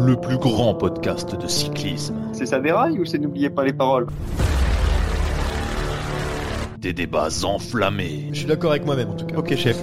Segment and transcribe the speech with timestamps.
[0.00, 2.14] Le plus grand podcast de cyclisme.
[2.32, 4.06] C'est ça déraille ou c'est n'oubliez pas les paroles?
[6.78, 8.28] Des débats enflammés.
[8.32, 9.34] Je suis d'accord avec moi-même en tout cas.
[9.36, 9.82] Ok chef.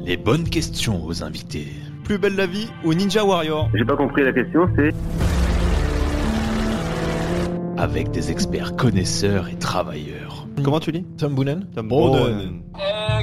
[0.00, 1.68] Les bonnes questions aux invités.
[2.04, 4.94] Plus belle la vie ou Ninja Warrior J'ai pas compris la question, c'est?
[7.76, 10.46] Avec des experts connaisseurs et travailleurs.
[10.64, 11.04] Comment tu dis?
[11.18, 12.62] Tom Boonen Tom Boonen.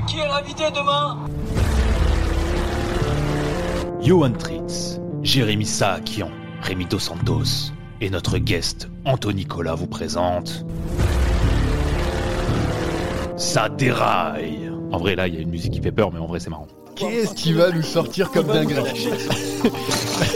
[0.08, 1.18] qui est l'invité demain?
[4.06, 6.30] Johan Tritz, Jérémy Saakian,
[6.62, 7.72] Rémi Dos Santos
[8.02, 10.64] et notre guest Anthony Nicolas vous présente.
[13.36, 16.28] Ça déraille En vrai, là, il y a une musique qui fait peur, mais en
[16.28, 16.68] vrai, c'est marrant.
[16.96, 18.76] Qu'est-ce qui va nous sortir comme dingue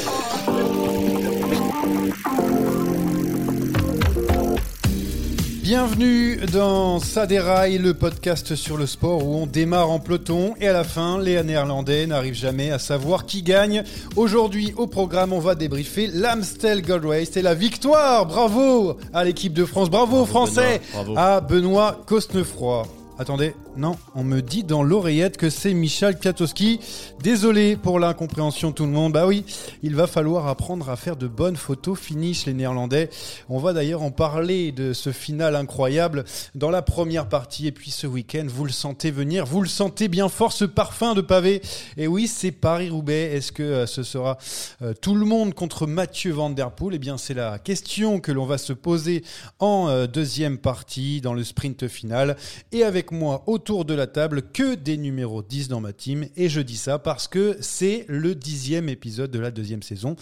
[5.70, 10.74] Bienvenue dans Saderail, le podcast sur le sport où on démarre en peloton et à
[10.74, 13.84] la fin, les Néerlandais n'arrivent jamais à savoir qui gagne.
[14.16, 18.26] Aujourd'hui, au programme, on va débriefer l'Amstel Gold Race et la victoire.
[18.26, 20.82] Bravo à l'équipe de France, bravo, aux Français,
[21.16, 22.88] à Benoît Cosnefroy.
[23.20, 26.82] Attendez, non, on me dit dans l'oreillette que c'est Michel Kwiatkowski.
[27.24, 29.14] Désolé pour l'incompréhension tout le monde.
[29.14, 29.46] Bah oui,
[29.84, 33.10] il va falloir apprendre à faire de bonnes photos finish les Néerlandais.
[33.48, 36.26] On va d'ailleurs en parler de ce final incroyable
[36.56, 40.10] dans la première partie et puis ce week-end, vous le sentez venir, vous le sentez
[40.10, 41.62] bien fort ce parfum de pavé.
[41.96, 43.32] Et oui, c'est Paris-Roubaix.
[43.34, 44.38] Est-ce que euh, ce sera
[44.82, 46.96] euh, tout le monde contre Mathieu Van Der Poel?
[46.96, 49.24] Eh bien, c'est la question que l'on va se poser
[49.60, 52.36] en euh, deuxième partie dans le sprint final
[52.74, 56.26] et avec moi autour de la table que des numéros 10 dans ma team.
[56.36, 60.16] Et je dis ça parce que c'est le dixième épisode de la deuxième saison.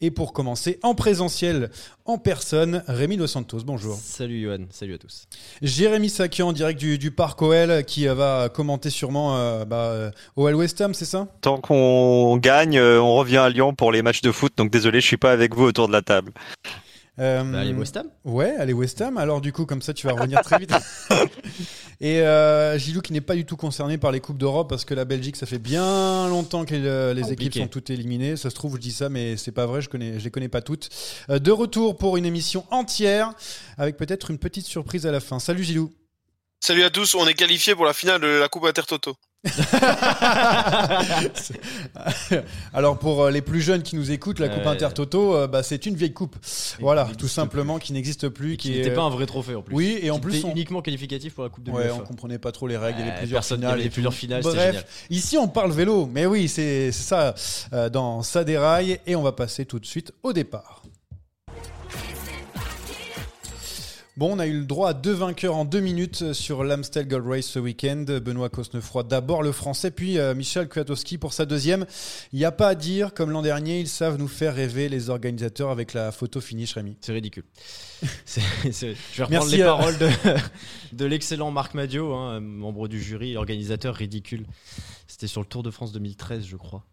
[0.00, 1.70] Et pour commencer, en présentiel,
[2.06, 3.96] en personne, Rémi Dos Santos, bonjour.
[3.96, 5.26] Salut Johan, salut à tous.
[5.60, 9.90] Jérémy Sakian en direct du, du Parc OL qui euh, va commenter sûrement euh, bah,
[9.90, 11.28] euh, OL West Ham, c'est ça?
[11.42, 14.54] Tant qu'on gagne, euh, on revient à Lyon pour les matchs de foot.
[14.56, 16.32] Donc désolé, je suis pas avec vous autour de la table.
[17.18, 19.18] Euh, Bah, allez, West Ham Ouais, allez West Ham.
[19.18, 20.72] Alors du coup, comme ça, tu vas revenir très vite.
[22.00, 24.94] Et euh, Gilou qui n'est pas du tout concerné par les coupes d'Europe parce que
[24.94, 28.36] la Belgique, ça fait bien longtemps que les équipes sont toutes éliminées.
[28.36, 29.80] Ça se trouve, je dis ça, mais c'est pas vrai.
[29.80, 30.88] Je connais, je les connais pas toutes.
[31.30, 33.32] Euh, de retour pour une émission entière
[33.78, 35.38] avec peut-être une petite surprise à la fin.
[35.38, 35.92] Salut Gilou.
[36.66, 39.14] Salut à tous, on est qualifié pour la finale de la Coupe Intertoto.
[42.72, 45.84] Alors pour euh, les plus jeunes qui nous écoutent, la Coupe Euh, Intertoto, bah, c'est
[45.84, 46.36] une vieille coupe.
[46.80, 48.56] Voilà, tout simplement qui n'existe plus.
[48.56, 48.94] Qui Qui n'était est...
[48.94, 49.74] pas un vrai trophée en plus.
[49.76, 52.50] Oui, et en plus, on- uniquement qualificatif pour la Coupe de Ouais, on comprenait pas
[52.50, 53.78] trop les règles, il y avait Ouais, plusieurs personne- il y finales.
[53.80, 54.72] avait et plusieurs finales, génial.
[54.72, 57.34] Bref, ici on parle vélo, mais oui, c'est c'est ça
[57.74, 60.80] euh, dans Ça déraille et on va passer tout de suite au départ.
[64.16, 67.26] Bon, on a eu le droit à deux vainqueurs en deux minutes sur l'Amstel Gold
[67.26, 68.04] Race ce week-end.
[68.22, 71.84] Benoît Cosnefroy, d'abord le français, puis euh, Michel Kwiatkowski pour sa deuxième.
[72.32, 75.10] Il n'y a pas à dire, comme l'an dernier, ils savent nous faire rêver les
[75.10, 76.96] organisateurs avec la photo finish, Rémi.
[77.00, 77.42] C'est ridicule.
[78.04, 78.94] Je vais
[79.24, 80.08] reprendre Merci les à- paroles de,
[80.92, 84.46] de l'excellent Marc Madio, hein, membre du jury, organisateur ridicule.
[85.08, 86.84] C'était sur le Tour de France 2013, je crois.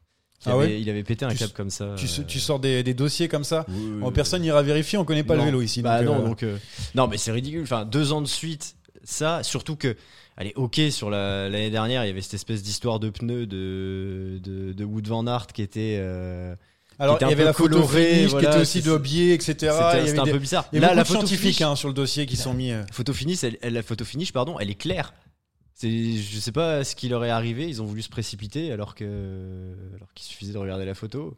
[0.46, 1.94] Il, Ah avait, ouais il avait pété un Tu- câble comme ça.
[1.98, 4.12] Tu, euh, tu sors des, des dossiers comme ça oui, oui.
[4.12, 5.42] Personne n'ira vérifier, on connaît pas Non.
[5.42, 5.82] le vélo ici.
[5.84, 6.58] Bah donc, non, euh, donc, euh,
[6.96, 7.62] non, mais c'est ridicule.
[7.64, 9.96] Enfin, deux ans de suite, ça, surtout que,
[10.38, 14.40] allez, ok, sur la- l'année dernière, il y avait cette espèce d'histoire de pneus de,
[14.44, 15.98] de, de Wood Van Aert qui était.
[16.00, 16.56] euh,
[16.98, 18.98] Alors, qui il était y un avait la photo finish voilà, qui était aussi de
[18.98, 19.54] biais, etc.
[20.06, 20.66] C'était un des- peu bizarre.
[20.74, 22.72] Il y a Là, la photo scientifiques finish- hein, sur le dossier qui sont mis.
[22.72, 22.82] euh.
[22.92, 25.14] photo finish, elle, elle- la photo finish, pardon, elle est claire.
[25.90, 27.68] Je sais pas ce qui leur est arrivé.
[27.68, 31.36] Ils ont voulu se précipiter alors que, alors qu'il suffisait de regarder la photo.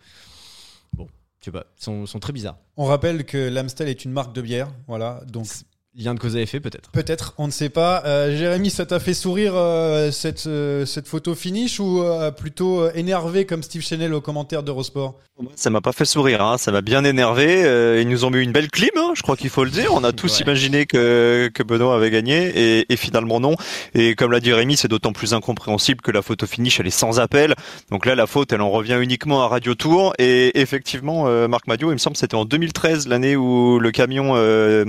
[0.93, 1.07] Bon,
[1.39, 2.57] je sais pas, ils sont, sont très bizarres.
[2.77, 5.21] On rappelle que l'Amstel est une marque de bière, voilà.
[5.27, 5.47] Donc
[5.95, 6.89] Lien de cause à effet peut-être.
[6.89, 8.01] peut-être, on ne sait pas.
[8.05, 12.81] Euh, Jérémy, ça t'a fait sourire euh, cette euh, cette photo finish ou euh, plutôt
[12.81, 15.19] euh, énervé comme Steve Chanel au commentaire d'Eurosport?
[15.55, 16.57] Ça m'a pas fait sourire, hein.
[16.57, 17.63] ça m'a bien énervé.
[17.63, 19.93] Euh, ils nous ont mis une belle clim, hein, je crois qu'il faut le dire.
[19.93, 20.43] On a tous Ouais.
[20.45, 23.55] imaginé que, que Benoît avait gagné et, et finalement non.
[23.93, 26.91] Et comme l'a dit Rémi, c'est d'autant plus incompréhensible que la photo finish elle est
[26.91, 27.53] sans appel.
[27.91, 30.13] Donc là, la faute, elle en revient uniquement à Radio Tour.
[30.17, 33.91] Et effectivement, euh, Marc Madio, il me semble, que c'était en 2013, l'année où le
[33.91, 34.85] camion, euh,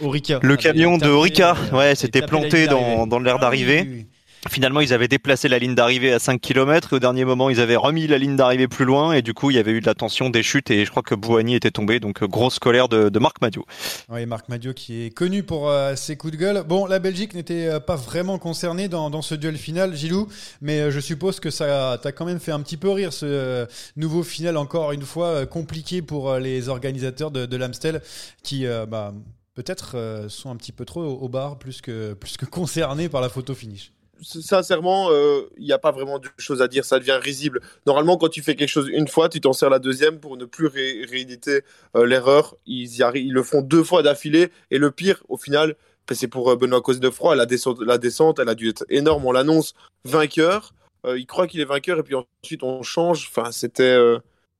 [0.00, 0.40] Orica.
[0.48, 3.82] Le camion de Orica, euh, ouais, s'était planté dans, dans l'air Ah d'arrivée.
[3.82, 4.06] oui, oui, oui.
[4.48, 7.58] Finalement, ils avaient déplacé la ligne d'arrivée à 5 km et au dernier moment, ils
[7.60, 9.86] avaient remis la ligne d'arrivée plus loin et du coup, il y avait eu de
[9.86, 11.98] la tension, des chutes et je crois que Bouhanni était tombé.
[11.98, 13.66] Donc, euh, grosse colère de, de Marc Madio.
[14.08, 16.62] Oui, Marc Madio qui est connu pour euh, ses coups de gueule.
[16.66, 20.28] Bon, la Belgique n'était pas vraiment concernée dans, dans ce duel final, Gilou,
[20.62, 23.66] mais je suppose que ça t'a quand même fait un petit peu rire ce euh,
[23.96, 28.00] nouveau final, encore une fois, euh, compliqué pour les organisateurs de, de l'Amstel
[28.44, 29.12] qui, bah,
[29.58, 33.20] peut-être, euh, sont un petit peu trop au, bar, plus que, plus que concernés par
[33.20, 33.90] la photo finish.
[34.22, 37.60] sincèrement, euh, il n'y a pas vraiment de choses à dire, ça devient risible.
[37.84, 40.44] Normalement, quand tu fais quelque chose une fois, tu t'en sers la deuxième pour ne
[40.44, 41.62] plus ré- rééditer
[41.96, 42.56] euh, l'erreur.
[42.66, 44.50] Ils, ils le font deux fois d'affilée.
[44.70, 45.74] Et le pire, au final,
[46.06, 47.34] ben, c'est pour euh, Benoît Cosnefroy.
[47.34, 49.24] La descente, la descente, elle a dû être énorme.
[49.26, 49.74] On l'annonce
[50.04, 50.72] vainqueur.
[51.04, 53.28] Euh, il croit qu'il est vainqueur et puis ensuite on change.
[53.30, 54.18] Enfin, c'était euh,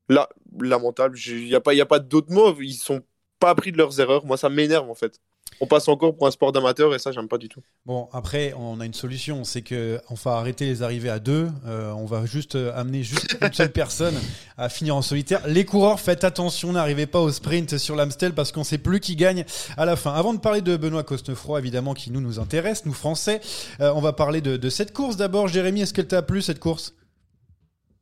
[0.08, 0.28] la-
[0.60, 1.16] lamentable.
[1.26, 2.54] Il n'y a pas, a pas d'autres mots.
[2.60, 3.02] Ils sont
[3.38, 4.24] pas appris de leurs erreurs.
[4.24, 5.20] Moi, ça m'énerve en fait.
[5.60, 7.62] On passe encore pour un sport d'amateur et ça, j'aime pas du tout.
[7.84, 11.48] Bon, après, on a une solution, c'est que on va arrêter les arrivées à deux.
[11.66, 14.14] Euh, on va juste euh, amener juste une seule personne
[14.56, 15.46] à finir en solitaire.
[15.48, 19.16] Les coureurs, faites attention, n'arrivez pas au sprint sur l'Amstel parce qu'on sait plus qui
[19.16, 19.44] gagne
[19.76, 20.12] à la fin.
[20.12, 23.40] Avant de parler de Benoît Cosnefroy, évidemment, qui nous nous intéresse, nous Français,
[23.80, 25.48] euh, on va parler de, de cette course d'abord.
[25.48, 26.94] Jérémy, est-ce qu'elle t'a plu cette course?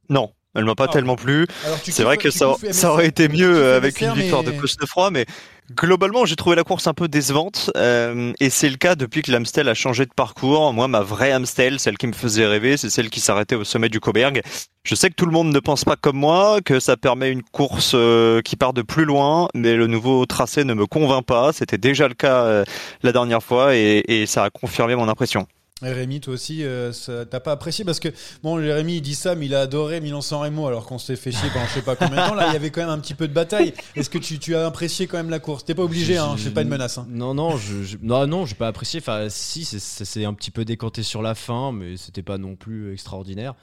[0.08, 1.46] Non, elle m'a pas Ah, tellement plu.
[1.84, 2.48] C'est vrai que ça,
[2.90, 5.26] aurait été mieux avec MSR, une victoire mais- de Cosnefroy, mais
[5.74, 7.70] globalement, j'ai trouvé la course un peu décevante.
[7.76, 10.72] euh, et c'est le cas depuis que l'Amstel a changé de parcours.
[10.72, 13.88] Moi, ma vraie Amstel, celle qui me faisait rêver, c'est celle qui s'arrêtait au sommet
[13.88, 14.42] du Coberg.
[14.84, 17.42] Je sais que tout le monde ne pense pas comme moi, que ça permet une
[17.42, 21.52] course euh, qui part de plus loin, mais le nouveau tracé ne me convainc pas.
[21.52, 22.64] C'était déjà le cas euh,
[23.02, 25.48] la dernière fois et, et ça a confirmé mon impression.
[25.82, 28.08] Rémi, toi aussi, euh, ça- t'as pas apprécié parce que
[28.42, 31.30] bon, Jérémy il dit ça, mais il a adoré Milan-San Remo alors qu'on s'est fait
[31.32, 32.34] chier pendant je sais pas combien de temps.
[32.34, 33.74] Là, il y avait quand même un petit peu de bataille.
[33.94, 35.66] Est-ce que tu, tu as apprécié quand même la course?
[35.66, 36.96] T'es pas obligé, hein, c'est pas une menace.
[36.96, 37.06] Hein.
[37.10, 39.00] Non, non, je, je- non, non, j'ai pas apprécié.
[39.00, 42.90] Enfin, si, c'est- un petit peu décanté sur la fin, mais c'était pas non plus
[42.94, 43.54] extraordinaire.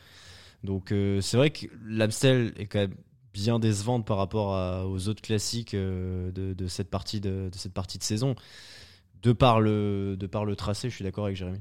[0.64, 2.94] Donc, euh, c'est vrai que l'Amstel est quand même
[3.34, 7.58] bien décevante par rapport à- aux autres classiques euh, de, de cette partie de, de
[7.58, 8.36] cette partie de saison.
[9.24, 11.60] De par le, de par le tracé, je suis d'accord avec Jérémy.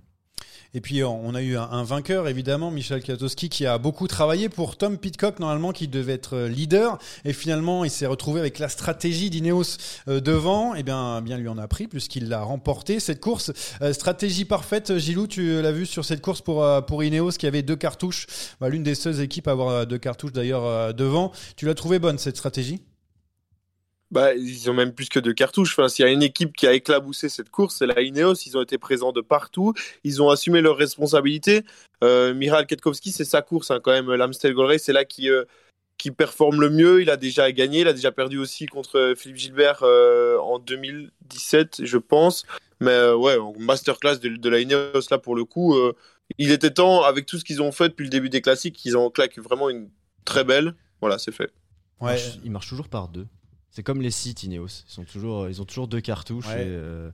[0.74, 4.76] Et puis on a eu un, vainqueur évidemment, Michel Katowski, qui a beaucoup travaillé pour
[4.76, 8.68] Tom Pitcock normalement qui devait être euh, leader et finalement il s'est retrouvé avec la
[8.68, 9.76] stratégie d'Ineos
[10.08, 10.74] euh, devant.
[10.74, 13.52] Et bien, bien lui en a pris puisqu'il l'a remporté cette course.
[13.82, 17.46] Euh, stratégie parfaite, Gilou, tu l'as vu sur cette course pour euh, pour Ineos qui
[17.46, 18.26] avait deux cartouches,
[18.60, 21.32] Bah, l'une des seules équipes à avoir euh, deux cartouches d'ailleurs euh, devant.
[21.56, 22.80] Tu l'as trouvé bonne cette stratégie?
[24.12, 25.72] Bah, ils ont même plus que deux cartouches.
[25.72, 28.34] Enfin, s'il y a une équipe qui a éclaboussé cette course, c'est la Ineos.
[28.46, 29.72] Ils ont été présents de partout.
[30.04, 31.62] Ils ont assumé leurs responsabilités.
[32.04, 34.12] Euh, Miral Ketkowski, c'est sa course hein, quand même.
[34.12, 35.44] L'Amstel Gold Race, c'est là qui, euh,
[35.96, 37.00] qui performe le mieux.
[37.00, 37.80] Il a déjà gagné.
[37.80, 42.44] Il a déjà perdu aussi contre euh, Philippe Gilbert euh, en 2017, je pense.
[42.80, 45.94] Mais euh, ouais, masterclass de, de la Ineos, là, pour le coup, euh,
[46.36, 48.96] il était temps, avec tout ce qu'ils ont fait depuis le début des classiques, qu'ils
[48.96, 49.88] en claquent vraiment une
[50.26, 50.74] très belle.
[51.00, 51.50] Voilà, c'est fait.
[52.44, 53.26] Il marche toujours par deux.
[53.74, 54.66] C'est comme les sites Ineos.
[54.88, 56.46] Ils, sont toujours, ils ont toujours deux cartouches.
[56.46, 56.62] Ouais.
[56.62, 57.10] Et, euh,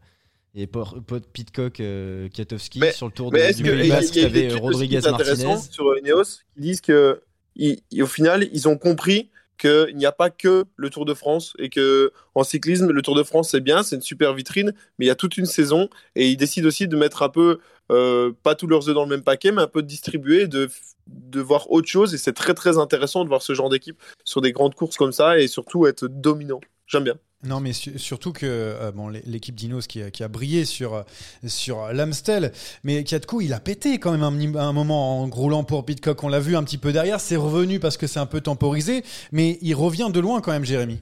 [0.54, 0.66] et
[1.32, 4.24] Pitcock, euh, Katowski Mais- sur le tour de, du que Pays y Basque, il y
[4.24, 5.56] a une t'avais étude aussi Rodriguez Martinez.
[5.70, 6.24] sur Ineos?
[6.54, 7.22] Qui disent que
[7.54, 11.52] ils- au final ils ont compris qu'il n'y a pas que le Tour de France
[11.58, 15.04] et que en cyclisme le Tour de France c'est bien, c'est une super vitrine, mais
[15.04, 17.58] il y a toute une saison et ils décident aussi de mettre un peu
[17.90, 20.68] euh, pas tous leurs œufs dans le même paquet, mais un peu de distribuer, de
[21.10, 24.42] de voir autre chose et c'est très très intéressant de voir ce genre d'équipe sur
[24.42, 26.60] des grandes courses comme ça et surtout être dominant.
[26.86, 27.14] J'aime bien.
[27.44, 30.64] Non, mais su- surtout que euh, bon, l'é- l'équipe d'Ineos qui, a- qui a brillé
[30.66, 31.02] sur, euh,
[31.46, 32.52] sur l'Amstel,
[32.84, 34.22] mais Kiatko, il a pété quand même
[34.56, 36.22] un, moment en roulant pour Pitcock.
[36.24, 39.02] On l'a vu un petit peu derrière, c'est revenu parce que c'est un peu temporisé,
[39.32, 41.00] mais il revient de loin quand même, Jérémy.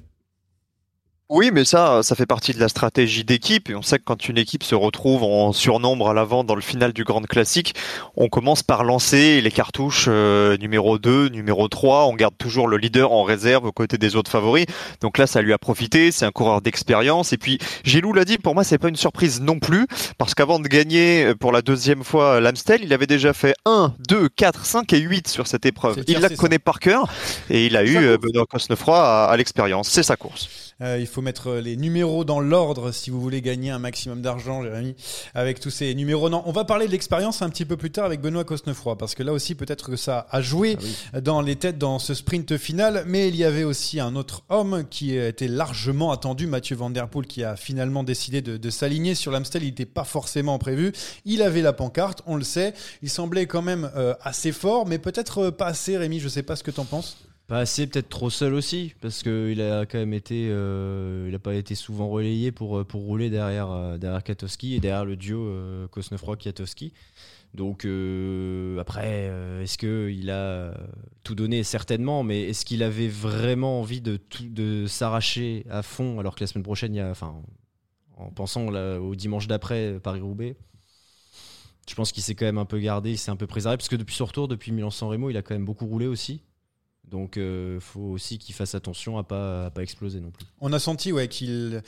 [1.28, 3.68] Oui, mais ça, ça fait partie de la stratégie d'équipe.
[3.68, 6.60] Et on sait que quand une équipe se retrouve en surnombre à l'avant dans le
[6.60, 7.74] final du Grand Classique,
[8.14, 12.06] on commence par lancer les cartouches euh, numéro 2, numéro 3.
[12.06, 14.66] On garde toujours le leader en réserve aux côtés des autres favoris.
[15.00, 16.12] Donc là, ça lui a profité.
[16.12, 17.32] C'est un coureur d'expérience.
[17.32, 19.88] Et puis, Gilou l'a dit, pour moi, c'est pas une surprise non plus.
[20.18, 23.94] Parce qu'avant de gagner euh, pour la deuxième fois l'Amstel, il avait déjà fait 1,
[24.08, 26.04] 2, 4, 5 et 8 sur cette épreuve.
[26.06, 27.08] Il la connaît par cœur.
[27.50, 29.88] Et il a eu euh, Benoît Cosnefroy à, à l'expérience.
[29.88, 30.48] C'est sa course.
[30.82, 34.62] Euh, il faut mettre les numéros dans l'ordre si vous voulez gagner un maximum d'argent,
[34.62, 34.94] Jérémy,
[35.34, 36.28] avec tous ces numéros.
[36.28, 39.14] Non, on va parler de l'expérience un petit peu plus tard avec Benoît Cosnefroy, parce
[39.14, 40.76] que là aussi, peut-être que ça a joué
[41.12, 43.04] Ah dans les têtes dans ce sprint final.
[43.06, 47.08] Mais il y avait aussi un autre homme qui était largement attendu, Mathieu Van Der
[47.08, 49.62] Poel, qui a finalement décidé de, de s'aligner sur l'Amstel.
[49.62, 50.92] Il n'était pas forcément prévu.
[51.24, 52.74] Il avait la pancarte, on le sait.
[53.02, 56.20] Il semblait quand même euh, assez fort, mais peut-être euh, pas assez, Rémi.
[56.20, 57.16] Je sais pas ce que tu en penses.
[57.46, 61.38] Pas assez, peut-être trop seul aussi, parce qu'il a quand même été, euh, il n'a
[61.38, 65.46] pas été souvent relayé pour, pour rouler derrière, euh, derrière Katowski et derrière le duo
[65.46, 66.92] euh, Kosnefroy-Katowski.
[67.54, 70.74] Donc euh, après, euh, est-ce qu'il a
[71.22, 71.62] tout donné?
[71.62, 76.48] Certainement, mais est-ce qu'il avait vraiment envie de, de s'arracher à fond alors que la
[76.48, 77.12] semaine prochaine, y a,
[78.16, 80.56] en pensant au dimanche d'après Paris-Roubaix
[81.88, 83.88] je pense qu'il s'est quand même un peu gardé, il s'est un peu préservé, parce
[83.88, 86.42] que depuis son retour, depuis Milan-San Remo, il a quand même beaucoup roulé aussi.
[87.10, 90.44] Donc, il euh, faut aussi qu'il fasse attention à pas à pas exploser non plus.
[90.60, 91.82] On a senti, ouais, qu'il,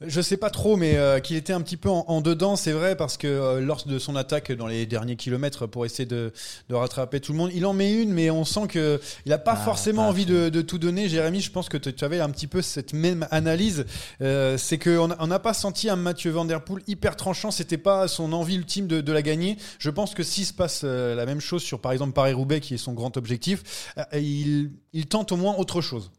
[0.00, 2.72] je sais pas trop, mais euh, qu'il était un petit peu en, en dedans, c'est
[2.72, 6.32] vrai, parce que euh, lors de son attaque dans les derniers kilomètres pour essayer de,
[6.68, 9.38] de, rattraper tout le monde, il en met une, mais on sent que il a
[9.38, 11.08] pas ah, forcément pas envie de, de, tout donner.
[11.08, 13.84] Jérémy, je pense que tu avais un petit peu cette même analyse.
[14.22, 17.50] Euh, c'est qu'on n'a pas senti un Mathieu Van Der Poel hyper tranchant.
[17.50, 19.58] C'était pas son envie ultime de, de la gagner.
[19.78, 22.74] Je pense que s'il se passe euh, la même chose sur, par exemple, Paris-Roubaix, qui
[22.74, 24.61] est son grand objectif, il
[24.92, 26.10] il tente au moins autre chose.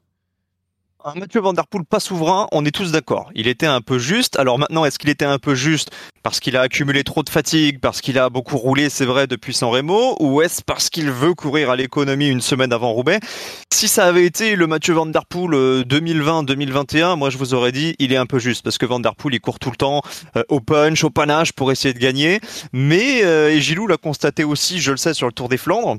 [1.06, 3.30] Un Mathieu Van Der Poel pas souverain, on est tous d'accord.
[3.36, 4.40] Il était un peu juste.
[4.40, 5.92] Alors maintenant, est-ce qu'il était un peu juste
[6.24, 9.54] parce qu'il a accumulé trop de fatigue, parce qu'il a beaucoup roulé, c'est vrai, depuis
[9.54, 13.20] San Remo, ou est-ce parce qu'il veut courir à l'économie une semaine avant Roubaix?
[13.74, 17.96] Si ça avait été le Mathieu Van Der Poel 2020-2021, moi je vous aurais dit,
[18.00, 20.02] il est un peu juste, parce que Van Der Poel, il court tout le temps
[20.38, 22.40] euh, au punch, au panache pour essayer de gagner.
[22.72, 25.98] Mais, euh, et Gilou l'a constaté aussi, je le sais, sur le Tour des Flandres,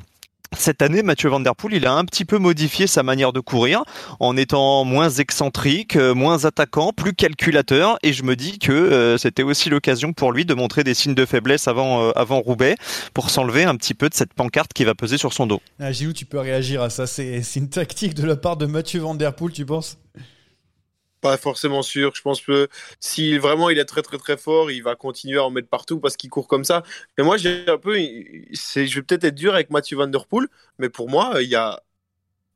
[0.57, 3.83] cette année, Mathieu Van il a un petit peu modifié sa manière de courir
[4.21, 7.99] en étant moins excentrique, moins attaquant, plus calculateur.
[8.03, 11.15] Et je me dis que euh, c'était aussi l'occasion pour lui de montrer des signes
[11.15, 12.77] de faiblesse avant, euh, avant Roubaix
[13.15, 15.61] pour s'enlever un petit peu de cette pancarte qui va peser sur son dos.
[15.81, 17.07] Ah, Gilou, tu peux réagir à ça.
[17.07, 19.17] C'est une tactique de la part de Mathieu Van
[19.53, 19.99] tu penses?
[21.25, 22.15] Pas forcément sûr.
[22.15, 22.69] Je pense que
[23.01, 25.99] si vraiment il est très très très fort, il va continuer à en mettre partout
[25.99, 26.83] parce qu'il court comme ça.
[27.17, 27.97] Mais moi, j'ai un peu,
[28.53, 31.49] c'est, je vais peut-être être dur avec Mathieu Van Der Poel, mais pour moi, il
[31.49, 31.83] y a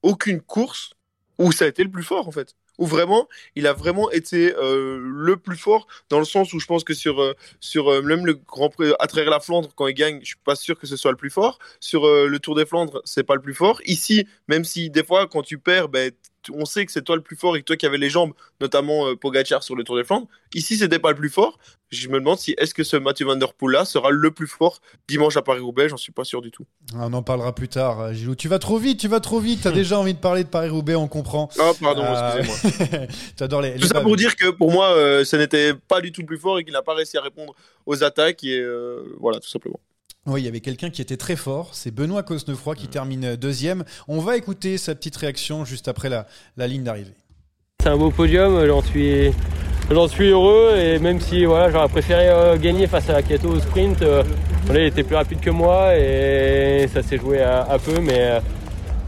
[0.03, 0.93] aucune course
[1.39, 2.57] où ça a été le plus fort en fait.
[2.77, 6.67] Où vraiment, il a vraiment été euh, le plus fort dans le sens où je
[6.67, 9.87] pense que sur euh, sur euh, même le Grand Prix à travers la Flandre quand
[9.87, 11.59] il gagne, je suis pas sûr que ce soit le plus fort.
[11.81, 13.81] Sur le Tour des Flandres, c'est pas le plus fort.
[13.87, 16.13] Ici, même si des fois quand tu perds, ben
[16.55, 18.33] on sait que c'est toi le plus fort et que toi qui avais les jambes,
[18.61, 20.29] notamment euh, Pogacar sur le Tour des Flandres.
[20.55, 21.59] Ici, c'était pas le plus fort.
[21.91, 24.47] Je me demande si est-ce que ce Mathieu Van Der Poel là sera le plus
[24.47, 25.89] fort dimanche à Paris-Roubaix?
[25.89, 26.65] J'en suis pas sûr du tout.
[26.95, 28.35] On en parlera plus tard, Gilou.
[28.35, 29.61] Tu vas trop vite, tu vas trop vite.
[29.63, 31.49] T'as déjà envie de parler de Paris-Roubaix, on comprend.
[31.59, 32.39] Ah, pardon, euh...
[32.39, 33.07] excusez-moi.
[33.37, 33.77] tu adores les.
[33.77, 36.39] Tout ça pour dire que pour moi, euh, ce n'était pas du tout le plus
[36.39, 37.55] fort et qu'il n'a pas réussi à répondre
[37.87, 38.45] aux attaques.
[38.45, 39.81] Et euh, voilà, tout simplement.
[40.31, 43.85] Oui, il y avait quelqu'un qui était très fort, c'est Benoît Cosnefroy qui termine deuxième.
[44.09, 46.27] On va écouter sa petite réaction juste après la,
[46.59, 47.15] la ligne d'arrivée.
[47.83, 49.31] C'est un beau podium, j'en suis,
[49.91, 53.59] j'en suis heureux et même si voilà, j'aurais préféré euh, gagner face à Kato au
[53.59, 54.23] sprint, euh,
[54.67, 58.39] voilà, il était plus rapide que moi et ça s'est joué à, à peu, mais,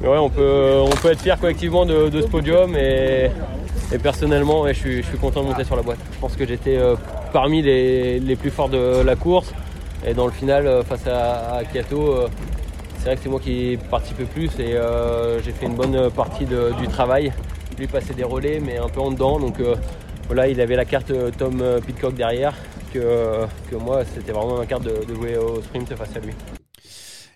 [0.01, 3.31] mais, ouais, on peut, on peut être fier collectivement de, de ce podium et,
[3.93, 5.99] et personnellement, ouais, je, suis, je suis content de monter sur la boîte.
[6.15, 6.97] Je pense que j'étais euh,
[7.31, 9.53] parmi les, les plus forts de la course.
[10.07, 12.29] Et dans le final, euh, face à, à euh,
[12.99, 16.45] c'est vrai que c'est moi qui participe plus et euh, j'ai fait une bonne partie
[16.45, 17.33] du travail.
[17.79, 19.39] Lui passait des relais, mais un peu en dedans.
[19.39, 19.57] Donc
[20.27, 22.55] voilà, il avait la carte Tom Pitcock derrière,
[22.93, 26.35] que, que moi, c'était vraiment ma carte de, de, jouer au sprint face à lui.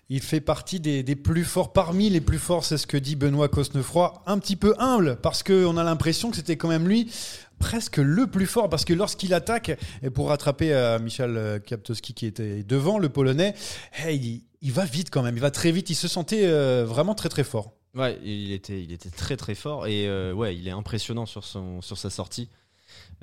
[0.07, 3.49] Il fait partie des, plus forts, parmi les plus forts, c'est ce que dit Benoît
[3.49, 7.11] Cosnefroy, un petit peu humble, parce qu'on a l'impression que c'était quand même lui
[7.57, 9.71] presque le plus fort parce que lorsqu'il attaque
[10.03, 13.55] et pour rattraper euh, Michal Kaptowski qui était devant le polonais
[13.93, 16.83] hey, il, il, va vite quand même il va très vite il se sentait euh,
[16.85, 17.71] vraiment très très fort.
[17.95, 21.45] Ouais il était il était très très fort et euh, ouais il est impressionnant sur
[21.45, 22.49] son sur sa sortie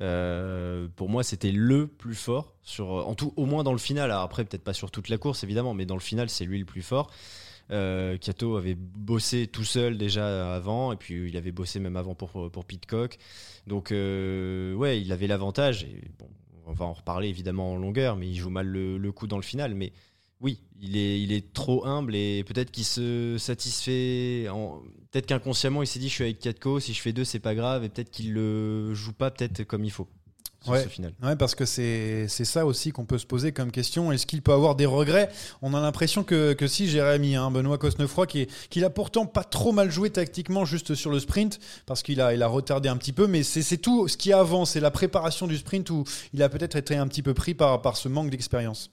[0.01, 4.11] euh, pour moi, c'était le plus fort sur, en tout, au moins dans le final.
[4.11, 6.65] Après, peut-être pas sur toute la course évidemment, mais dans le final, c'est lui le
[6.65, 7.11] plus fort.
[7.71, 12.15] Euh, Kato avait bossé tout seul déjà avant, et puis il avait bossé même avant
[12.15, 13.19] pour, pour Pitcock.
[13.67, 15.87] Donc, euh, ouais, il avait l'avantage.
[16.19, 16.29] Bon,
[16.67, 19.37] on va en reparler évidemment en longueur, mais il joue mal le, le coup dans
[19.37, 19.75] le final.
[19.75, 19.93] Mais
[20.43, 24.49] oui, il est, il est trop humble et peut-être qu'il se satisfait.
[24.51, 24.81] En...
[25.11, 27.55] Peut-être qu'inconsciemment, il s'est dit je suis avec Katko, si je fais deux, c'est pas
[27.55, 30.09] grave, et peut-être qu'il le joue pas peut-être comme il faut.
[30.63, 30.83] sur Ouais.
[30.83, 31.13] ce final.
[31.23, 34.11] Ouais, parce que c'est c'est ça aussi qu'on peut se poser comme question.
[34.11, 35.29] Est-ce qu'il peut avoir des regrets?
[35.61, 39.73] On a l'impression que, que si Jérémy, hein, Benoît Cosnefroy, qui, a pourtant pas trop
[39.73, 43.13] mal joué tactiquement juste sur le sprint, parce qu'il a, il a retardé un petit
[43.13, 46.49] peu, mais c'est tout ce qui avant, c'est la préparation du sprint où il a
[46.49, 48.91] peut-être été un petit peu pris par, par ce manque d'expérience.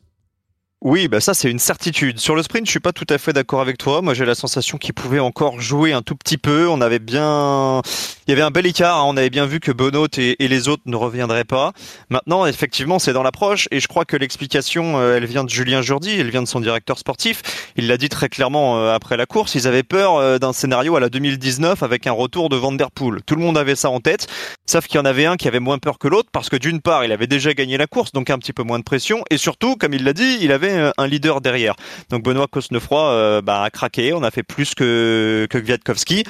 [0.82, 2.20] Oui, bah ça c'est une certitude.
[2.20, 4.02] Sur le sprint, je suis pas tout à fait d'accord avec toi.
[4.02, 6.70] Moi, j'ai la sensation qu'il pouvait encore jouer un tout petit peu.
[6.70, 7.82] On avait bien,
[8.26, 9.00] il y avait un bel écart.
[9.00, 9.04] hein.
[9.06, 11.74] On avait bien vu que Benoît et, les autres ne reviendraient pas.
[12.10, 15.82] Maintenant, effectivement, c'est dans l'approche et je crois que l'explication, euh, elle vient de Julien
[15.82, 17.74] Jourdi, elle vient de son directeur sportif.
[17.76, 19.56] Il l'a dit très clairement euh, après la course.
[19.56, 22.90] Ils avaient peur euh, d'un scénario à la 2019 avec un retour de Van Der
[22.90, 23.22] Poel.
[23.26, 24.28] Tout le monde avait ça en tête,
[24.66, 26.80] sauf qu'il y en avait un qui avait moins peur que l'autre parce que d'une
[26.80, 29.36] part, il avait déjà gagné la course, donc un petit peu moins de pression, et
[29.36, 31.76] surtout, comme il l'a dit, il avait euh, un leader derrière.
[32.10, 36.24] Donc Benoît Cosnefroy euh, bah, a craqué, on a fait plus que, que Kwiatkowski.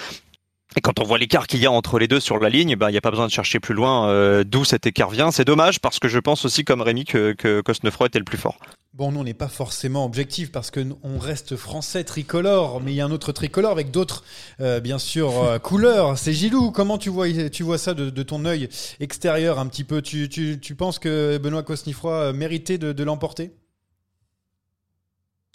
[0.78, 2.90] Et quand on voit l'écart qu'il y a entre les deux sur la ligne, bah,
[2.90, 5.32] il n'y a pas besoin de chercher plus loin euh, d'où cet écart vient.
[5.32, 8.38] C'est dommage parce que je pense aussi comme Rémi que, que Cosnefroy était le plus
[8.38, 8.58] fort.
[8.94, 12.96] Bon, nous, on n'est pas forcément objectif parce que on reste français tricolore, mais il
[12.96, 14.24] y a un autre tricolore avec d'autres,
[14.62, 16.18] euh, bien sûr, euh, couleurs.
[16.20, 16.70] C'est Gilou.
[16.70, 18.70] Comment tu vois, tu vois ça de, de ton œil
[19.00, 20.04] extérieur un petit peu?
[20.04, 23.52] Tu, tu, tu penses que Benoît Cosnefroy méritait de, de l'emporter?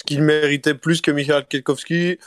[0.07, 2.19] Qu'il méritait plus que Michael Kwiatkowski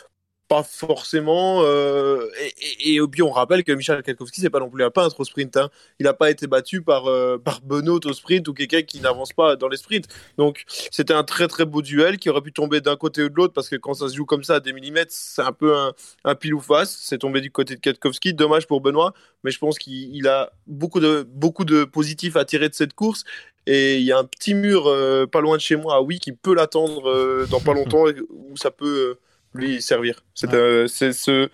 [0.48, 1.62] pas forcément.
[1.64, 4.90] euh, et, et, et puis on rappelle que Michel Kwiatkowski c'est pas non plus un
[4.90, 5.58] peintre au sprint.
[5.58, 5.70] Hein.
[6.00, 9.34] Il n'a pas été battu par euh, par Benoît au sprint ou quelqu'un qui n'avance
[9.34, 10.08] pas dans les sprints.
[10.38, 13.36] Donc c'était un très très beau duel qui aurait pu tomber d'un côté ou de
[13.36, 15.76] l'autre parce que quand ça se joue comme ça à des millimètres, c'est un peu
[15.76, 15.94] un,
[16.24, 16.98] un pile ou face.
[17.02, 18.34] C'est tombé du côté de Kwiatkowski.
[18.34, 22.46] Dommage pour Benoît, mais je pense qu'il il a beaucoup de beaucoup de positifs à
[22.46, 23.24] tirer de cette course.
[23.70, 26.20] Et il y a un petit mur euh, pas loin de chez moi, à oui,
[26.20, 29.20] qui peut l'attendre euh, dans pas longtemps où ça peut euh,
[29.54, 30.24] lui servir.
[30.34, 30.50] C'est
[30.88, 31.50] c'est ce,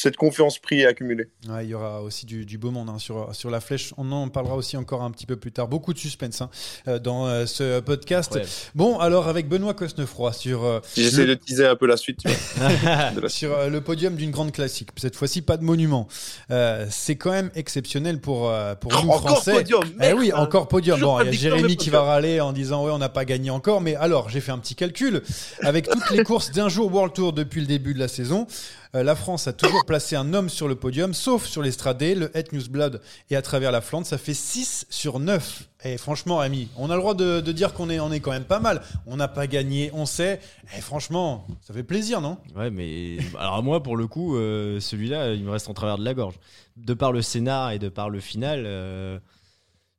[0.00, 1.28] cette confiance prise et accumulée.
[1.48, 3.92] Ouais, il y aura aussi du, du beau monde hein, sur, sur la flèche.
[3.96, 5.68] On en parlera aussi encore un petit peu plus tard.
[5.68, 6.50] Beaucoup de suspense hein,
[6.86, 8.34] euh, dans euh, ce podcast.
[8.34, 8.42] Ouais.
[8.74, 12.20] Bon, alors avec Benoît Cosnefroy sur, euh, J'essaie le, de teaser un peu la suite.
[12.20, 13.28] tu vois.
[13.28, 14.90] Sur euh, le podium d'une grande classique.
[14.96, 16.08] Cette fois-ci, pas de monument.
[16.50, 19.52] Euh, c'est quand même exceptionnel pour, euh, pour nous Encore Français.
[19.54, 20.38] podium, Eh oui, hein.
[20.38, 21.00] encore podium.
[21.00, 21.94] Bon, il y a Jérémy qui podium.
[22.04, 23.80] va râler en disant ouais, on n'a pas gagné encore.
[23.80, 25.22] Mais alors, j'ai fait un petit calcul.
[25.62, 28.46] Avec toutes les courses d'un jour World Tour depuis le début de la saison,
[28.94, 32.30] euh, la France a toujours placé un homme sur le podium, sauf sur l'Estradé, le
[32.36, 34.06] Het Newsblad et à travers la Flandre.
[34.06, 35.68] Ça fait 6 sur 9.
[35.84, 38.44] Et franchement, Ami, on a le droit de, dire qu'on est, on est quand même
[38.44, 38.82] pas mal.
[39.06, 40.40] On n'a pas gagné, on sait.
[40.76, 42.38] Et franchement, ça fait plaisir, non?
[42.56, 46.04] Ouais, mais alors moi, pour le coup, euh, celui-là, il me reste en travers de
[46.04, 46.34] la gorge.
[46.76, 49.18] De par le scénar et de par le final, euh,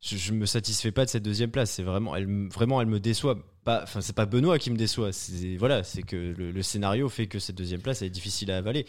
[0.01, 1.71] je, je me satisfais pas de cette deuxième place.
[1.71, 2.13] C'est vraiment,
[2.53, 3.37] vraiment, elle me déçoit.
[3.69, 5.11] Pas, enfin, c'est pas Benoît qui me déçoit.
[5.11, 8.49] C'est voilà, c'est que le, le scénario fait que cette deuxième place elle est difficile
[8.51, 8.85] à avaler.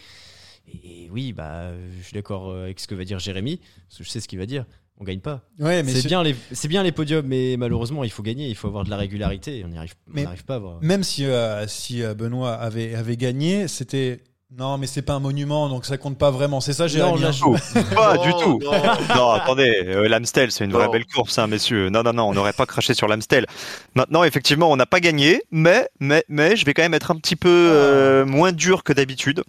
[0.68, 3.58] Et, oui, bah, je suis d'accord avec ce que va dire Jérémy.
[3.88, 4.64] Parce que je sais ce qu'il va dire.
[4.98, 5.48] On gagne pas.
[5.58, 8.48] Ouais, mais c'est bien les, c'est bien les podiums, mais malheureusement, il faut gagner.
[8.48, 9.62] Il faut avoir de la régularité.
[9.64, 10.82] On n'y arrive, on pas à avoir.
[10.82, 14.22] Même si, euh, si euh, Benoît avait, avait gagné, c'était.
[14.58, 16.60] Non, mais c'est pas un monument, donc ça compte pas vraiment.
[16.60, 17.24] C'est ça, Jérémy.
[17.24, 17.30] hein.
[17.30, 18.60] je- Pas Non, du tout.
[18.64, 18.72] non.
[19.14, 20.90] Non, attendez, euh, l'Amstel, c'est une vraie Non.
[20.90, 21.88] belle course, hein, messieurs.
[21.88, 23.46] Non, non, non, on n'aurait pas craché sur l'Amstel.
[23.94, 27.16] Maintenant, effectivement, on n'a pas gagné, mais, mais, mais, je vais quand même être un
[27.16, 29.44] petit peu euh, moins dur que d'habitude.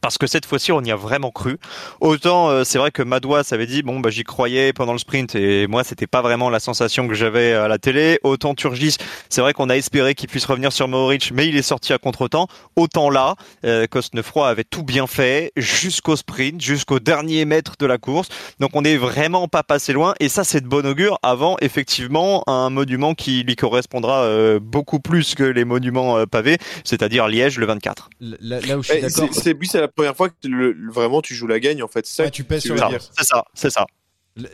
[0.00, 1.58] Parce que cette fois-ci, on y a vraiment cru.
[2.00, 5.34] Autant, euh, c'est vrai que Madouas avait dit, bon, bah, j'y croyais pendant le sprint,
[5.34, 8.18] et moi, c'était pas vraiment la sensation que j'avais à la télé.
[8.22, 8.96] Autant Turgis,
[9.28, 11.98] c'est vrai qu'on a espéré qu'il puisse revenir sur Mohoric, mais il est sorti à
[11.98, 12.48] contre-temps.
[12.76, 17.98] Autant là, euh, Cosnefroy avait tout bien fait jusqu'au sprint, jusqu'au dernier mètre de la
[17.98, 18.28] course.
[18.60, 22.44] Donc on n'est vraiment pas passé loin et ça c'est de bon augure avant effectivement
[22.46, 27.58] un monument qui lui correspondra euh, beaucoup plus que les monuments euh, pavés, c'est-à-dire Liège
[27.58, 28.10] le 24.
[28.20, 29.28] Là, là où je suis d'accord.
[29.32, 32.06] C'est c'est la première fois que le- le- vraiment tu joues la gagne en fait.
[32.06, 32.90] C'est ça Ouais, tu pèses sur la.
[32.98, 33.86] C'est ça, c'est ça.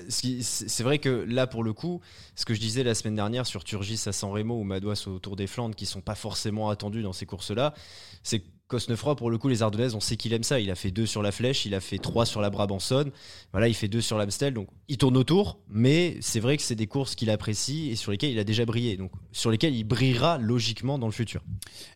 [0.09, 2.01] C'est vrai que là, pour le coup,
[2.35, 5.19] ce que je disais la semaine dernière sur Turgis à San Remo ou Madouas au
[5.19, 7.75] Tour des Flandres, qui sont pas forcément attendus dans ces courses-là,
[8.23, 10.59] c'est que Cosnefroy, pour le coup, les Ardennaises, on sait qu'il aime ça.
[10.59, 13.13] Il a fait deux sur la Flèche, il a fait trois sur la Brabançonne.
[13.53, 14.53] Voilà, il fait deux sur l'Amstel.
[14.53, 18.11] Donc, il tourne autour, mais c'est vrai que c'est des courses qu'il apprécie et sur
[18.11, 18.97] lesquelles il a déjà brillé.
[18.97, 21.41] Donc, sur lesquelles il brillera logiquement dans le futur.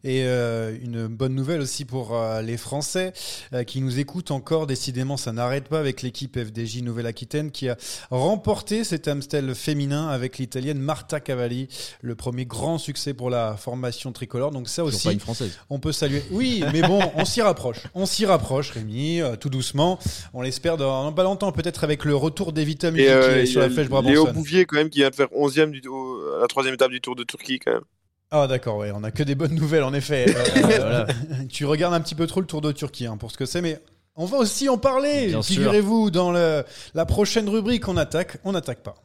[0.05, 3.13] Et euh, une bonne nouvelle aussi pour euh, les Français
[3.53, 4.69] euh, qui nous écoutent encore.
[4.69, 7.77] Décidément, ça n'arrête pas avec l'équipe FDJ Nouvelle-Aquitaine qui a
[8.13, 11.67] remporté cet Amstel féminin avec l'italienne Marta Cavalli.
[12.03, 14.53] Le premier grand succès pour la formation tricolore.
[14.53, 15.59] Donc ça aussi, pas une Française.
[15.71, 16.23] on peut saluer.
[16.31, 17.79] Oui, mais bon, on s'y rapproche.
[17.95, 19.99] On s'y rapproche, Rémi, euh, tout doucement.
[20.35, 23.43] On l'espère dans pas longtemps, peut-être avec le retour d'Evita Music Et euh, qui est
[23.45, 24.33] il sur la flèche Léo Brabançonne.
[24.33, 27.01] Bouvier, quand même, qui vient de faire 11ème du, au- à la troisième étape du
[27.01, 27.83] Tour de Turquie, quand même.
[28.31, 30.27] Ah d'accord, ouais, on a que des bonnes nouvelles en effet.
[30.29, 31.07] Euh, Voilà.
[31.49, 33.63] tu regardes un petit peu trop le Tour de Turquie hein, pour ce que c'est,
[33.63, 33.81] mais
[34.17, 35.35] on va aussi en parler.
[35.43, 38.97] Figurez-vous dans le- la prochaine rubrique, on attaque, on n'attaque pas.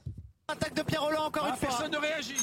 [0.49, 1.69] Attaque de Pierre Roland encore une fois.
[1.69, 2.33] Personne ne réagit.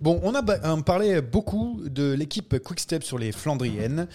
[0.00, 0.42] Bon, on a
[0.82, 4.08] parlé beaucoup de l'équipe Quickstep sur les Flandriennes,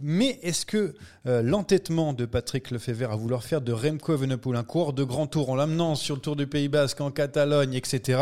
[0.00, 0.94] mais est-ce que
[1.26, 5.26] euh, l'entêtement de Patrick Lefebvre à vouloir faire de Remco Evenepoel un coureur de grand
[5.26, 8.20] tour en l'amenant sur le Tour du Pays Basque, en Catalogne, etc.,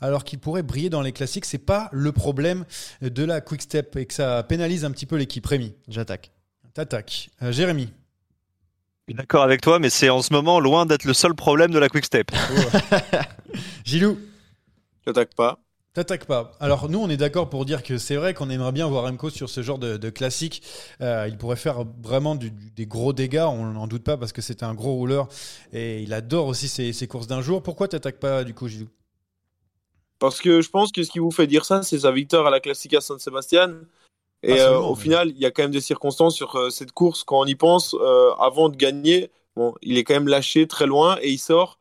[0.00, 2.64] alors qu'il pourrait briller dans les classiques, c'est pas le problème
[3.00, 6.30] de la Quickstep et que ça pénalise un petit peu l'équipe Rémi J'attaque.
[6.74, 7.30] T'attaques.
[7.42, 7.84] Euh, Jérémy
[9.06, 11.70] Je suis d'accord avec toi, mais c'est en ce moment loin d'être le seul problème
[11.70, 12.30] de la Quick Step.
[13.84, 14.18] Gilou
[15.06, 15.58] J'attaque pas.
[15.94, 16.52] T'attaques pas.
[16.60, 19.30] Alors nous, on est d'accord pour dire que c'est vrai qu'on aimerait bien voir Remco
[19.30, 20.62] sur ce genre de, de classique.
[21.00, 24.32] Euh, il pourrait faire vraiment du- du- des gros dégâts, on n'en doute pas, parce
[24.32, 25.28] que c'est un gros rouleur
[25.72, 27.62] et il adore aussi ses, ses courses d'un jour.
[27.62, 28.88] Pourquoi t'attaques pas du coup, Gilou?
[30.18, 32.50] Parce que je pense que ce qui vous fait dire ça, c'est sa victoire à
[32.50, 33.74] la Classica San Sebastian.
[34.42, 37.24] Et euh, au final, il y a quand même des circonstances sur euh, cette course.
[37.24, 37.96] Quand on y pense,
[38.40, 41.78] avant de gagner, bon, il est quand même lâché très loin et il sort.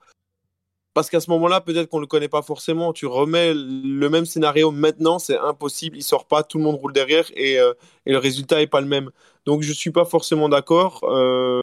[0.98, 2.92] Parce qu'à ce moment-là, peut-être qu'on ne le connaît pas forcément.
[2.92, 5.96] Tu remets le même scénario maintenant, c'est impossible.
[5.96, 7.76] Il sort pas, tout le monde roule derrière et, euh,
[8.08, 9.12] le résultat est pas le même.
[9.46, 11.62] Donc je suis pas forcément d'accord euh,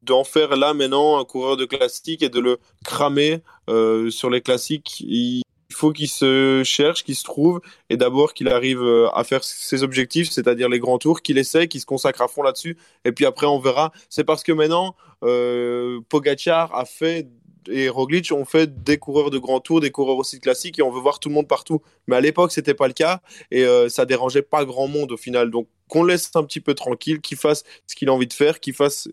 [0.00, 4.40] d'en faire là maintenant un coureur de classique et de le cramer euh, sur les
[4.40, 5.00] classiques.
[5.00, 9.82] Il faut qu'il se cherche, qu'il se trouve, et d'abord qu'il arrive à faire ses
[9.82, 13.26] objectifs, c'est-à-dire les grands tours, qu'il essaie, qu'il se consacre à fond là-dessus, et puis
[13.26, 13.92] après on verra.
[14.08, 14.96] C'est parce que maintenant,
[16.08, 17.28] Pogacar a fait
[17.70, 20.90] et Roglic ont fait des coureurs de grands tours, des coureurs aussi classiques, et on
[20.90, 21.82] veut voir tout le monde partout.
[22.06, 23.20] Mais à l'époque, c'était pas le cas,
[23.50, 25.50] et euh, ça dérangeait pas grand monde au final.
[25.50, 28.60] Donc qu'on laisse un petit peu tranquille, qu'il fasse ce qu'il a envie de faire,
[28.60, 29.08] qu'il fasse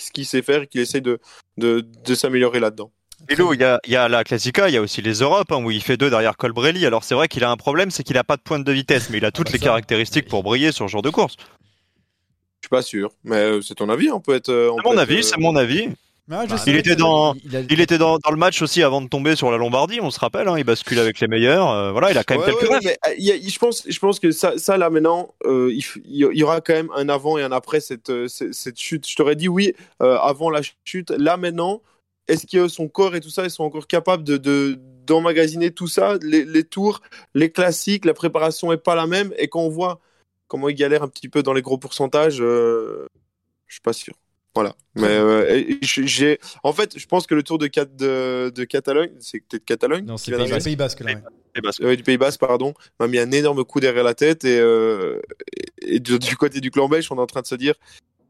[0.00, 1.18] ce qu'il sait faire, et qu'il essaye de,
[1.58, 2.90] de, de s'améliorer là-dedans.
[3.28, 5.52] Hello, il y a, il y a la Classica, il y a aussi les Europes,
[5.52, 6.84] hein, où il fait deux derrière Colbrelli.
[6.86, 9.10] Alors c'est vrai qu'il a un problème, c'est qu'il a pas de pointe de vitesse,
[9.10, 9.66] mais il a toutes bah les ça.
[9.66, 11.36] caractéristiques pour briller sur ce genre de course.
[11.38, 14.48] Je suis pas sûr, mais euh, c'est ton avis, on peut être.
[14.48, 15.88] euh, on C'est peut mon être, avis, c'est mon avis.
[16.30, 18.62] Ah, je Bah, sais Il était dans, Il a- il était dans, dans le match
[18.62, 21.26] aussi avant de tomber sur la Lombardie, on se rappelle, hein, il bascule avec les
[21.28, 21.68] meilleurs.
[21.70, 23.98] euh, voilà, il a quand même Ouais, quelques ouais, mais, euh, a- je, pense, je
[23.98, 27.42] pense que ça, ça là maintenant, euh, il, y aura quand même un avant et
[27.42, 29.06] un après cette, cette, cette chute.
[29.08, 31.10] Je t'aurais dit oui euh, avant la chute.
[31.10, 31.82] Là maintenant,
[32.28, 35.88] est-ce que son corps et tout ça, ils sont encore capables de, de- d'emmagasiner tout
[35.88, 37.00] ça, les, les tours,
[37.34, 39.34] les classiques, la préparation est pas la même?
[39.38, 40.00] Et quand on voit
[40.46, 43.06] comment il galère un petit peu dans les gros pourcentages, euh,
[43.66, 44.14] je suis pas sûr.
[44.54, 44.74] Voilà.
[44.94, 49.12] Mais euh, j'ai, en fait, je pense que le Tour de, Cat- de, de Catalogne,
[49.18, 50.04] c'est peut-être Catalogne.
[50.04, 51.06] Non, c'est Pays le Pays Basque là.
[51.14, 51.22] ouais.
[51.56, 54.14] Et parce que- Ouais, du Pays Basque, pardon, m'a mis un énorme coup derrière la
[54.14, 54.44] tête.
[54.44, 55.20] Et, euh,
[55.80, 57.74] et du, du côté du clan belge, on est en train de se dire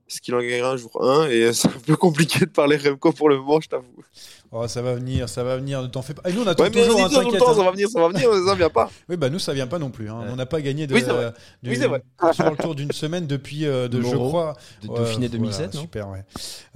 [0.08, 1.28] est-ce qu'il en gagnera un jour un?
[1.28, 4.04] Et c'est un peu compliqué de parler Remco pour le moment, je t'avoue.
[4.54, 6.28] Oh, ça va venir, ça va venir, ne t'en fais pas.
[6.28, 7.40] Et nous, on attend Ouais, toujours, hein, tout le t'inquiète.
[7.40, 7.54] temps, hein.
[7.56, 8.90] ça va venir, ça va venir, ça vient pas.
[9.08, 10.10] Oui, bah nous, ça vient pas non plus.
[10.10, 10.20] hein.
[10.20, 10.26] Ouais.
[10.30, 11.32] On n'a pas gagné de, Oui, c'est vrai.
[11.62, 11.76] du- Oui,
[12.34, 15.80] sur le tour d'une semaine depuis, euh, de, je crois, de Dauphiné voilà, 2007, non?
[15.80, 16.22] Super, ouais.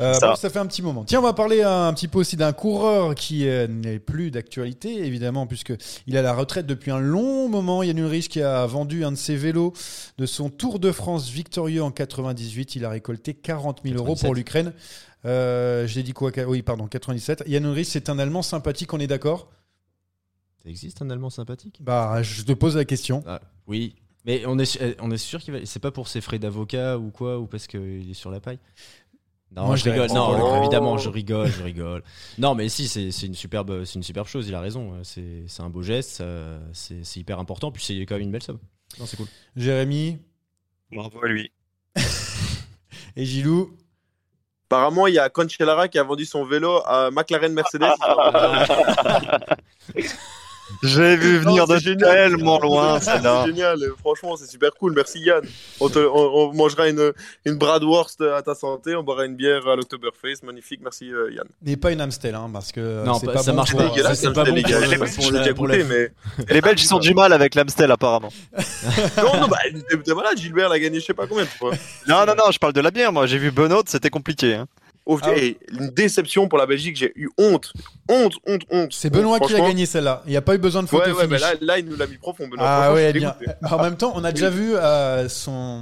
[0.00, 0.28] Euh, Ça.
[0.30, 1.04] bon, ça fait un petit moment.
[1.04, 5.04] Tiens, on va parler un, petit peu aussi d'un coureur qui euh, n'est plus d'actualité,
[5.06, 5.74] évidemment, puisque
[6.06, 7.82] il a la retraite depuis un long moment.
[7.82, 9.74] Yann Ulrich qui a vendu un de ses vélos
[10.16, 12.74] de son Tour de France victorieux en 98.
[12.76, 14.34] Il a récolté 40 000 euros pour 97.
[14.34, 14.72] l'Ukraine.
[15.24, 17.44] Euh, J'ai dit quoi Oui, pardon, 97.
[17.46, 19.50] Yann Ulrich, c'est un Allemand sympathique, on est d'accord?
[20.62, 21.78] Ça existe un Allemand sympathique?
[21.82, 23.22] Bah, je te pose la question.
[23.26, 23.96] Ah, Oui.
[24.24, 25.64] Mais on est, eh, on est sûr qu'il va.
[25.64, 28.58] C'est pas pour ses frais d'avocat ou quoi Ou parce qu'il est sur la paille?
[29.54, 30.08] Non, Moi, je je rigole.
[30.10, 30.56] Non, Oh.
[30.60, 32.02] évidemment, je rigole, je rigole.
[32.38, 34.48] Non, mais si, c'est c'est une superbe, c'est une superbe chose.
[34.48, 34.94] Il a raison.
[35.04, 36.22] C'est c'est un beau geste.
[36.72, 37.70] c'est hyper important.
[37.70, 38.58] Puis c'est quand même une belle somme.
[38.98, 39.28] Non, c'est cool.
[39.54, 40.18] Jérémy?
[40.90, 41.52] Bravo à lui.
[43.16, 43.76] et Gilou?
[44.68, 47.86] Apparemment, il y a Cancellara qui a vendu son vélo à McLaren Mercedes.
[50.82, 52.10] J'ai vu Non, venir de génial.
[52.30, 54.92] tellement loin, C'est génial, franchement, c'est super cool.
[54.94, 55.42] Merci Yann.
[55.80, 57.12] On, te- on- on mangera une,
[57.44, 60.42] une bratwurst à ta santé, on boira une bière à l'Oktoberfest.
[60.44, 61.46] Magnifique, merci euh, Yann.
[61.66, 63.82] Et pas une Amstel, hein, parce que Non, c'est pas- pas ça bon marche pas.
[63.84, 64.90] C'est dégueulasse, c'est pas bon pour dégueulasse.
[64.90, 65.88] le- Je pour l'ai la- déjà pour la- goûté,
[66.38, 66.44] mais.
[66.50, 68.30] Et les Belges ils sont du mal avec l'Amstel apparemment.
[69.18, 69.58] Non, non, bah,
[70.14, 71.72] malade, Gilbert l'a gagné je sais pas combien de fois.
[72.08, 73.26] Non, non, non, je parle de la bière, moi.
[73.26, 74.54] J'ai vu Benoît, c'était compliqué.
[74.54, 74.66] hein.
[75.08, 77.72] Oh, Ah une déception pour la Belgique, j'ai eu honte.
[78.08, 78.92] Honte, honte, honte.
[78.92, 80.22] C'est Benoît qui a gagné celle-là.
[80.26, 82.16] Il n'y a pas eu besoin de photo Ouais, là, là, il nous l'a mis
[82.16, 82.66] profond, Benoît.
[82.68, 83.36] Ah ouais, bien.
[83.70, 85.80] En même temps, on a déjà vu euh, son,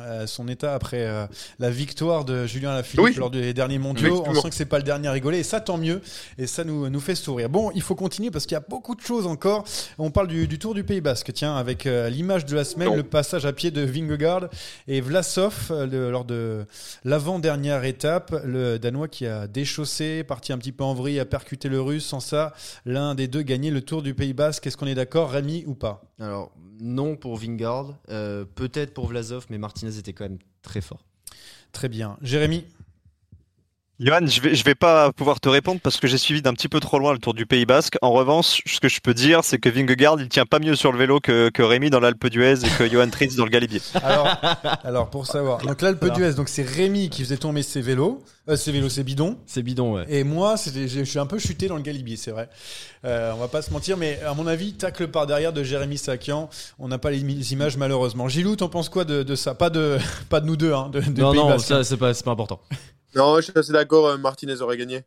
[0.00, 1.26] euh, son état après euh,
[1.58, 3.14] la victoire de Julien Lafilippe Oui.
[3.16, 4.22] lors des derniers mondiaux.
[4.26, 6.02] On sent que c'est pas le dernier à rigoler et ça tant mieux.
[6.36, 7.48] Et ça nous, nous fait sourire.
[7.48, 9.64] Bon, il faut continuer parce qu'il y a beaucoup de choses encore.
[9.98, 11.32] On parle du, du Tour du Pays Basque.
[11.32, 12.96] Tiens, avec l'image de la semaine, Non.
[12.96, 14.48] le passage à pied de Vingegaard
[14.86, 16.66] et Vlasov le- lors de
[17.04, 18.34] l'avant-dernière étape.
[18.44, 22.06] Le Danois qui a déchaussé, parti un petit peu en vrille, a percuté le Russe.
[22.06, 22.52] Sans ça,
[22.84, 24.66] l'un des deux gagnait le Tour du Pays Basque.
[24.66, 26.02] Est-ce qu'on est d'accord, Rémi ou pas?
[26.18, 31.04] Alors, non pour Vingard, euh, peut-être pour Vlasov, mais Martinez était quand même très fort.
[31.72, 32.16] Très bien.
[32.22, 32.64] Jérémy?
[33.98, 36.68] Johan, je vais, je vais pas pouvoir te répondre parce que j'ai suivi d'un petit
[36.68, 37.96] peu trop loin le Tour du Pays Basque.
[38.02, 40.92] En revanche, ce que je peux dire, c'est que Vingegaard, il tient pas mieux sur
[40.92, 43.80] le vélo que, que Rémi dans l'Alpe d'Huez et que Johan Tritz dans le Galibier.
[44.04, 44.28] Alors,
[44.84, 48.56] alors pour savoir, donc l'Alpe d'Huez, donc c'est Rémi qui faisait tomber ses vélos, euh,
[48.56, 49.38] ses vélos, ses bidons.
[49.46, 50.04] C'est bidon, ouais.
[50.08, 52.50] Et moi, je suis un peu chuté dans le galibier, c'est vrai.
[53.06, 55.96] Euh, on va pas se mentir, mais à mon avis, tacle par derrière de Jérémy
[55.96, 58.28] Sakian, on n'a pas les images malheureusement.
[58.28, 59.54] Gilou, t'en penses quoi de, de ça?
[59.54, 59.96] Pas de,
[60.28, 61.66] pas de nous deux, hein, de, de non, Pays non, Basque.
[61.66, 62.60] ça, c'est pas, c'est pas important.
[63.16, 65.02] Non, je suis assez d'accord, euh, Martinez aurait gagné.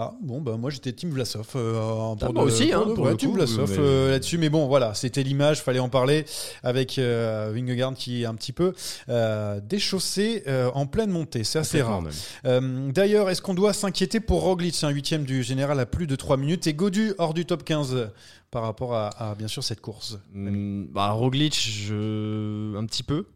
[0.00, 3.08] Ah bon bah moi j'étais Team Vlasov euh, pour moi de- aussi, hein, de pour
[3.08, 6.24] le Team Vlasov mais- euh, là-dessus mais bon voilà c'était l'image fallait en parler
[6.62, 8.74] avec euh, Vingegaard qui est un petit peu
[9.08, 12.04] euh, déchaussé euh, en pleine montée c'est assez rare.
[12.44, 16.14] Euh, d'ailleurs est-ce qu'on doit s'inquiéter pour Roglic un huitième du général à plus de
[16.14, 16.68] 3 minutes?
[16.68, 18.12] Et Godu hors du top 15
[18.52, 22.76] par rapport à, à, bien sûr cette course Hmm, bah, Roglic, je...
[22.76, 23.26] un petit peu.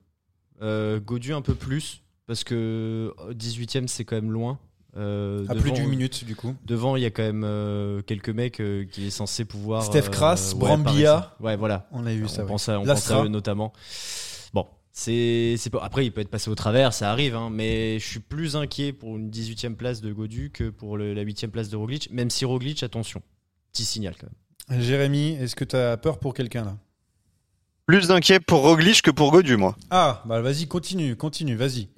[0.63, 4.59] Euh, Godu un peu plus, parce que 18ème, c'est quand même loin.
[4.97, 8.03] Euh, à devant- plus d'une minute du coup Devant, il y a quand même euh,
[8.03, 9.83] quelques mecs euh, qui est censé pouvoir.
[9.85, 11.35] Steph euh, Kras, ouais, Brambilla.
[11.41, 11.89] Ouais, voilà.
[11.93, 12.49] on a vu ça on ouais.
[12.51, 13.73] pense à, on pense à eux notamment.
[14.53, 15.81] Bon, c'est c'est pas.
[15.83, 18.93] Après, il peut être passé au travers, ça arrive, hein, mais je suis plus inquiet
[18.93, 22.29] pour une 18ème place de Godu que pour le- la 8ème place de Roglic, même
[22.29, 23.23] si Roglic, attention,
[23.73, 24.83] petit signal quand même.
[24.83, 26.77] Jérémy est-ce que tu as peur pour quelqu'un là?
[27.87, 29.75] Plus inquiet pour Roglic que pour Godu, moi.
[29.91, 31.89] ah bah vas-y continue continue vas-y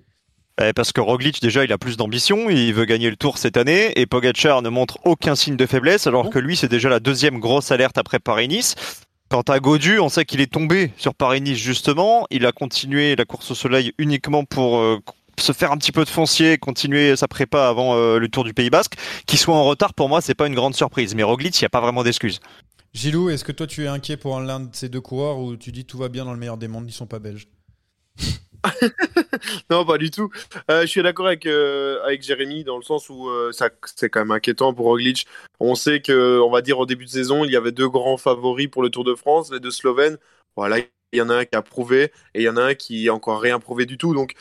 [0.76, 3.92] Parce que Roglic, déjà, il a plus d'ambition, il veut gagner le tour cette année,
[3.98, 7.40] et Pogacar ne montre aucun signe de faiblesse, alors que lui, c'est déjà la deuxième
[7.40, 8.76] grosse alerte après Paris-Nice.
[9.30, 12.26] Quant à Godu, on sait qu'il est tombé sur Paris-Nice, justement.
[12.30, 15.00] Il a continué la course au soleil uniquement pour euh,
[15.40, 18.54] se faire un petit peu de foncier, continuer sa prépa avant euh, le Tour du
[18.54, 18.94] Pays Basque.
[19.26, 21.16] Qu'il soit en retard, pour moi, c'est pas une grande surprise.
[21.16, 22.38] Mais Roglic, il n'y a pas vraiment d'excuse.
[22.92, 25.72] Gilou, est-ce que toi tu es inquiet pour l'un de ces deux coureurs ou tu
[25.72, 27.48] dis tout va bien dans le meilleur des mondes, ils sont pas belges?
[29.70, 30.30] Non, pas du tout.
[30.70, 34.08] Euh, je suis d'accord avec, euh, avec Jérémy dans le sens où euh, ça, c'est
[34.08, 35.26] quand même inquiétant pour Roglic.
[35.60, 38.16] On sait que, on va dire, au début de saison, il y avait deux grands
[38.16, 40.18] favoris pour le Tour de France, les deux Slovènes.
[40.56, 42.74] Voilà, il y en a un qui a prouvé et il y en a un
[42.74, 44.14] qui a encore rien prouvé du tout.
[44.14, 44.34] Donc,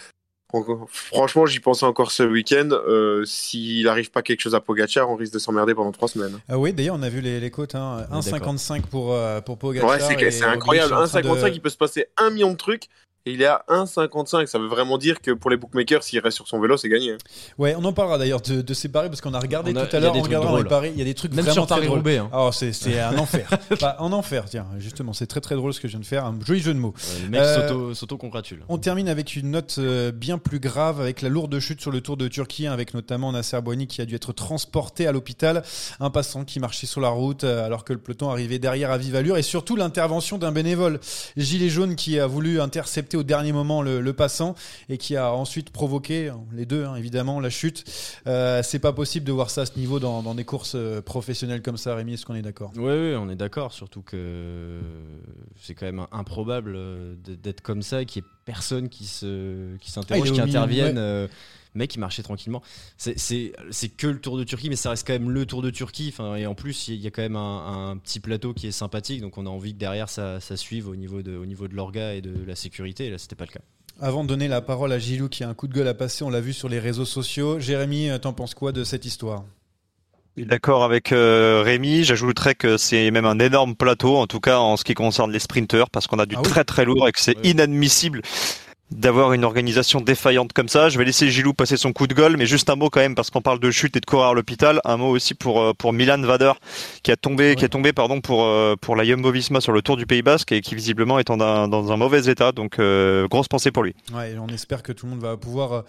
[0.87, 2.69] franchement, j'y pensais encore ce week-end.
[2.71, 6.39] Euh, S'il n'arrive pas quelque chose à Pogacar, on risque de s'emmerder pendant trois semaines.
[6.47, 8.05] Ah oui, d'ailleurs on a vu les, les cotes, hein.
[8.11, 9.89] On est 1,55 pour, euh, pour Pogacar.
[9.89, 10.93] Ouais, c'est, et c'est Roglic incroyable.
[10.93, 12.87] en train de- 1,55, il peut se passer un million de trucs.
[13.25, 14.47] Et il est à 1,55.
[14.47, 17.15] Ça veut vraiment dire que pour les bookmakers, s'il reste sur son vélo, c'est gagné.
[17.57, 19.85] Ouais, on en parlera d'ailleurs de, de ces paris parce qu'on a regardé On a-
[19.85, 21.77] tout à l'heure trucs regardant les paris, il y a des trucs Même vraiment sur
[21.77, 22.05] très drôles.
[22.09, 22.29] Hein.
[22.33, 23.47] Oh, c'est, c'est un enfer.
[23.71, 26.25] Enfin, un enfer, tiens, justement, c'est très très drôle ce que je viens de faire,
[26.25, 26.93] un joli jeu de mots.
[26.97, 28.63] Ouais, le mec Euh, s'auto- s'auto-congratule.
[28.67, 32.01] On termine avec une note euh, bien plus grave, avec la lourde chute sur le
[32.01, 35.63] Tour de Turquie, hein, avec notamment Nasser Boigny qui a dû être transporté à l'hôpital,
[36.01, 38.97] un passant qui marchait sur la route euh, alors que le peloton arrivait derrière à
[38.97, 40.99] vive allure, et surtout l'intervention d'un bénévole,
[41.37, 44.55] Gilet jaune, qui a voulu intercepter au dernier moment le, le passant
[44.89, 47.83] et qui a ensuite provoqué, les deux hein, évidemment, la chute.
[48.27, 51.01] Euh, c'est pas possible de voir ça à ce niveau dans, dans des courses euh,
[51.01, 52.71] professionnelles comme ça, Rémi, est-ce qu'on est d'accord?
[52.75, 54.79] Oui, oui, on est d'accord, surtout que
[55.61, 59.75] c'est quand même improbable euh, d'être comme ça et qu'il n'y ait personne qui se
[59.77, 60.95] qui s'interroge, Ah, qui au milieu, intervienne.
[60.95, 61.01] ouais.
[61.01, 61.27] euh,
[61.75, 62.61] mec, il marchait tranquillement.
[62.97, 65.61] C'est- C'est c'est que le Tour de Turquie, mais ça reste quand même le Tour
[65.61, 66.09] de Turquie.
[66.13, 68.71] Enfin, et en plus, il y a quand même un, un petit plateau qui est
[68.71, 71.67] sympathique, donc on a envie que derrière ça, ça suive au niveau de, au niveau
[71.67, 73.05] de l'orga et de la sécurité.
[73.07, 73.61] Et là, c'était pas le cas.
[74.01, 76.23] Avant de donner la parole à Gilou qui a un coup de gueule à passer,
[76.23, 77.59] on l'a vu sur les réseaux sociaux.
[77.59, 79.43] Jérémy, euh, t'en penses quoi de cette histoire?
[80.35, 84.77] D'accord avec euh, Rémi, j'ajouterais que c'est même un énorme plateau, en tout cas en
[84.77, 86.49] ce qui concerne les sprinteurs, parce qu'on a du Ah oui.
[86.49, 87.49] très très lourd et que c'est Ouais.
[87.51, 88.23] inadmissible
[88.91, 90.89] d'avoir une organisation défaillante comme ça.
[90.89, 93.15] Je vais laisser Gilou passer son coup de gueule, mais juste un mot quand même,
[93.15, 95.73] parce qu'on parle de chute et de courir à l'hôpital, un mot aussi pour, euh,
[95.73, 96.51] pour Milan Vader,
[97.01, 97.55] qui a tombé, Ouais.
[97.55, 100.51] qui est tombé pardon, pour, euh, pour la Jumbo-Visma sur le Tour du Pays Basque
[100.51, 103.81] et qui visiblement est en un- dans un mauvais état, donc euh, grosse pensée pour
[103.83, 103.95] lui.
[104.13, 105.81] Ouais, et on espère que tout le monde va pouvoir euh,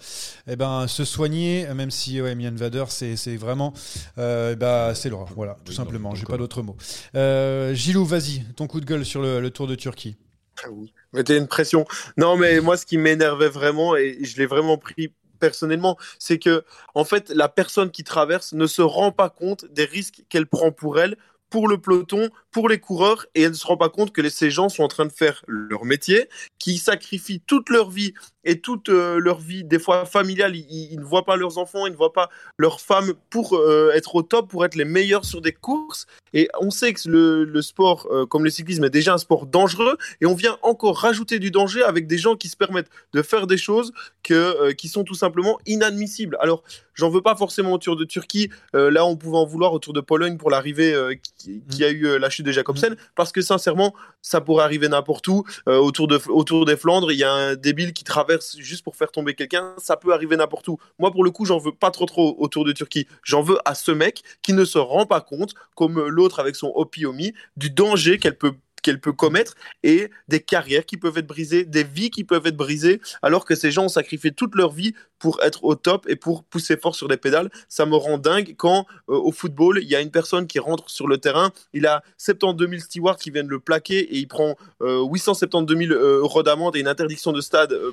[0.47, 3.73] eh ben, se soigner, même si ouais, Mian Vader, c'est c'est vraiment.
[4.17, 5.29] euh, eh ben, c'est l'horreur.
[5.35, 6.15] Voilà, tout Oui, simplement.
[6.15, 6.75] J'ai pas d'autre mot.
[7.15, 10.15] Euh, Gilou, vas-y, ton coup de gueule sur le, le Tour de Turquie.
[10.63, 10.69] Ah.
[11.13, 11.85] Mettez une pression.
[12.17, 16.63] Non, mais moi, ce qui m'énervait vraiment, et je l'ai vraiment pris personnellement, c'est que
[16.93, 20.71] en fait la personne qui traverse ne se rend pas compte des risques qu'elle prend
[20.71, 21.17] pour elle
[21.49, 24.51] pour le peloton, pour les coureurs, et elle ne se rend pas compte que ces
[24.51, 26.27] gens sont en train de faire leur métier,
[26.59, 28.13] qui sacrifient toute leur vie
[28.45, 31.87] et toute euh, leur vie, des fois familiale, ils, ils, ne voient pas leurs enfants,
[31.87, 35.25] ils ne voient pas leurs femmes pour euh, être au top, pour être les meilleurs
[35.25, 36.05] sur des courses.
[36.33, 39.47] Et on sait que le, le sport, euh, comme le cyclisme, est déjà un sport
[39.47, 43.21] dangereux, et on vient encore rajouter du danger avec des gens qui se permettent de
[43.23, 46.37] faire des choses que, qui sont tout simplement inadmissibles.
[46.39, 49.79] Alors, j'en veux pas forcément au Tour de Turquie, là on pouvait en vouloir au
[49.79, 52.97] Tour de Pologne pour l'arrivée qui, qui, a eu la chute de Jacobsen, mmh.
[53.15, 55.43] parce que sincèrement, ça pourrait arriver n'importe où.
[55.67, 59.11] autour, de, autour des Flandres, il y a un débile qui traverse juste pour faire
[59.11, 60.77] tomber quelqu'un, ça peut arriver n'importe où.
[60.99, 63.07] Moi, pour le coup, j'en veux pas trop trop autour de Turquie.
[63.23, 66.71] J'en veux à ce mec qui ne se rend pas compte, comme l'autre avec son
[66.75, 68.53] Opiomi, du danger qu'elle peut
[68.85, 72.55] qu'elle peut commettre et des carrières qui peuvent être brisées, des vies qui peuvent être
[72.55, 76.15] brisées, alors que ces gens ont sacrifié toute leur vie pour être au top et
[76.15, 77.49] pour pousser fort sur les pédales.
[77.67, 80.87] Ça me rend dingue quand euh, au football, il y a une personne qui rentre
[80.91, 84.55] sur le terrain, il a 72 000 stewards qui viennent le plaquer et il prend
[84.83, 87.91] euh, 872 000 euh, euros d'amende et une interdiction de stade euh,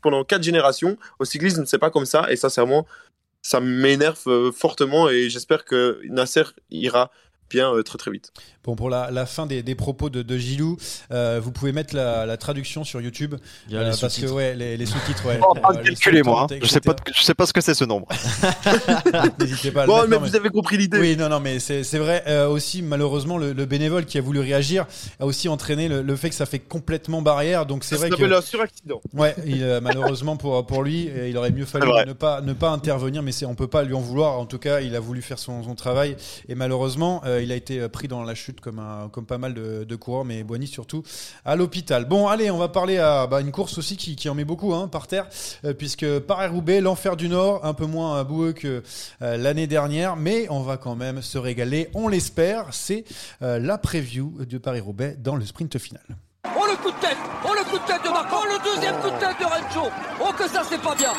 [0.00, 0.96] pendant, 4 générations.
[1.20, 2.84] Au cyclisme, c'est pas comme ça et sincèrement,
[3.46, 7.12] ça m'énerve euh, fortement et j'espère que Nasser ira
[7.50, 8.32] bien euh, très très vite.
[8.66, 10.76] Bon, pour la, la fin des, des, propos de, de Gilou,
[11.12, 13.36] euh, vous pouvez mettre la, la, traduction sur YouTube.
[13.68, 15.38] Il y a les euh, parce que ouais, les, les sous-titres, ouais.
[15.48, 16.58] Oh, euh, calculer moi, hein.
[16.60, 18.08] je sais pas, je sais pas ce que c'est ce nombre.
[19.38, 19.84] N'hésitez pas.
[19.84, 20.98] À bon, mettre, mais non, vous avez compris l'idée.
[20.98, 22.24] Oui, non, non, mais c'est vrai.
[22.26, 24.86] Euh, aussi, malheureusement, le, le, bénévole qui a voulu réagir
[25.20, 27.66] a aussi entraîné le, le fait que ça fait complètement barrière.
[27.66, 28.24] Donc c'est vrai que.
[28.24, 29.00] un suraccident.
[29.14, 33.22] Ouais, il, malheureusement pour pour lui, il aurait mieux fallu ne pas ne pas intervenir,
[33.22, 34.40] mais on peut pas lui en vouloir.
[34.40, 36.16] En tout cas, il a voulu faire son, son travail
[36.48, 40.24] et malheureusement, il a été pris dans la chute comme pas mal de, de coureurs,
[40.24, 41.02] mais Boigny surtout
[41.44, 42.04] à l'hôpital.
[42.04, 44.88] Bon, allez, on va parler à bah, une course aussi qui, en met beaucoup hein,
[44.88, 45.26] par terre,
[45.64, 48.82] euh, puisque Paris-Roubaix, l'enfer du Nord, un peu moins boueux que
[49.22, 52.66] euh, l'année dernière, mais on va quand même se régaler, on l'espère.
[52.72, 53.04] C'est
[53.42, 56.04] euh, la preview de Paris-Roubaix dans le sprint final.
[56.56, 58.96] Oh le coup de tête Oh le coup de tête de Marco Oh le deuxième
[59.00, 61.12] coup de tête de Rencho Oh que ça c'est pas bien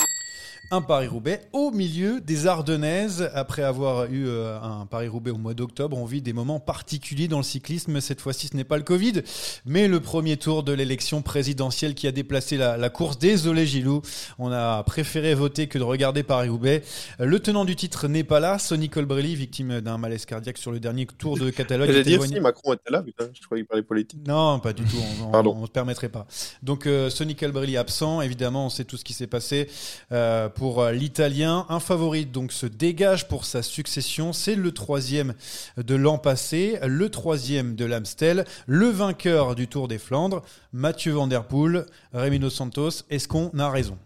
[0.69, 3.29] un Paris-Roubaix au milieu des Ardennaises.
[3.33, 7.37] Après avoir eu euh, un Paris-Roubaix au mois d'octobre, on vit des moments particuliers dans
[7.37, 8.01] le cyclisme.
[8.01, 9.21] Cette fois-ci, ce n'est pas le Covid,
[9.65, 13.17] mais le premier tour de l'élection présidentielle qui a déplacé la, la, course.
[13.17, 14.01] Désolé Gilou,
[14.39, 16.83] on a préféré voter que de regarder Paris-Roubaix.
[17.19, 20.79] Le tenant du titre n'est pas là, Sonny Colbrelli, victime d'un malaise cardiaque sur le
[20.79, 21.87] dernier tour de Catalogne.
[21.87, 24.19] J'allais dire si Macron était là, putain, je croyais qu'il parlait politique.
[24.27, 26.27] Non, pas du tout, on ne se permettrait pas.
[26.61, 29.69] Donc euh, Sonny Colbrelli absent, évidemment, on sait tout ce qui s'est passé.
[30.11, 31.67] Euh, pour l'Italien.
[31.69, 34.33] Un favori donc se dégage pour sa succession.
[34.33, 35.35] C'est le troisième
[35.77, 40.41] de l'an passé, le troisième de l'Amstel, le vainqueur du Tour des Flandres,
[40.73, 43.03] Mathieu Van Der Poel, Rémi Dos Santos.
[43.11, 43.99] Est-ce qu'on a raison?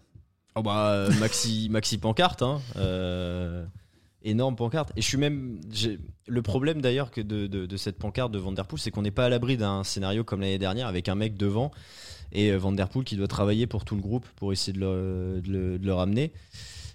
[0.54, 2.60] Oh bah Maxi Maxi pancarte, hein.
[2.76, 3.64] euh,
[4.22, 4.92] énorme pancarte.
[4.94, 5.58] Et je suis même
[6.26, 9.24] le problème d'ailleurs de, de, cette pancarte de Van Der Poel, c'est qu'on n'est pas
[9.24, 11.70] à l'abri d'un scénario comme l'année dernière avec un mec devant
[12.32, 16.32] et Van Der qui doit travailler pour tout le groupe pour essayer de le, ramener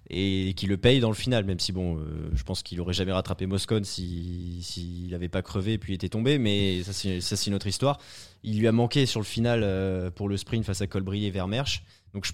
[0.09, 2.93] et qui le paye dans le final, même si bon, euh, je pense qu'il aurait
[2.93, 7.47] jamais rattrapé Moscone s'il si, n'avait pas crevé et puis était tombé, mais ça c'est
[7.47, 7.99] une autre histoire.
[8.43, 11.31] Il lui a manqué sur le final euh, pour le sprint face à Colbry et
[11.31, 11.83] Vermersch.
[12.13, 12.25] Donc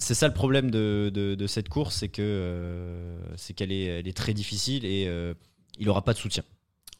[0.00, 4.34] c'est ça le problème de, cette course, c'est que euh, c'est qu'elle est, est très
[4.34, 5.34] difficile et euh,
[5.78, 6.42] il aura pas de soutien.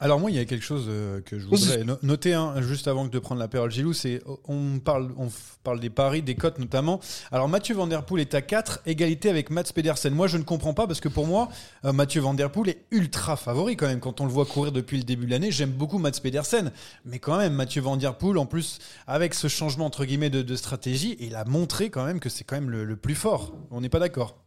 [0.02, 3.04] Alors moi, il y a quelque chose euh, que je voudrais noter hein, juste avant
[3.04, 5.28] de prendre la parole, Gilou, c'est on parle, on
[5.62, 7.00] parle des paris, des cotes notamment.
[7.30, 10.14] Alors Mathieu Van Der Poel est à 4, égalité avec Mats Pedersen.
[10.14, 11.50] Moi, je ne comprends pas parce que pour moi,
[11.84, 14.00] euh, Mathieu Van Der Poel est ultra favori quand même.
[14.00, 16.72] Quand on le voit courir depuis le début de l'année, j'aime beaucoup Mats Pedersen,
[17.04, 20.40] mais quand même Mathieu Van Der Poel, en plus avec ce changement entre guillemets de,
[20.40, 23.54] de stratégie, il a montré quand même que c'est quand même le, le plus fort.
[23.70, 24.38] On n'est pas d'accord?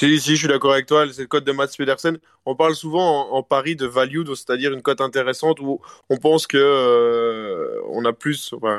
[0.00, 1.04] Si, si, je suis d'accord avec toi.
[1.12, 2.16] C'est le code de Mats Pedersen.
[2.46, 6.46] On parle souvent en, en pari de value, c'est-à-dire une cote intéressante où on pense
[6.46, 8.78] que euh, on a plus, enfin,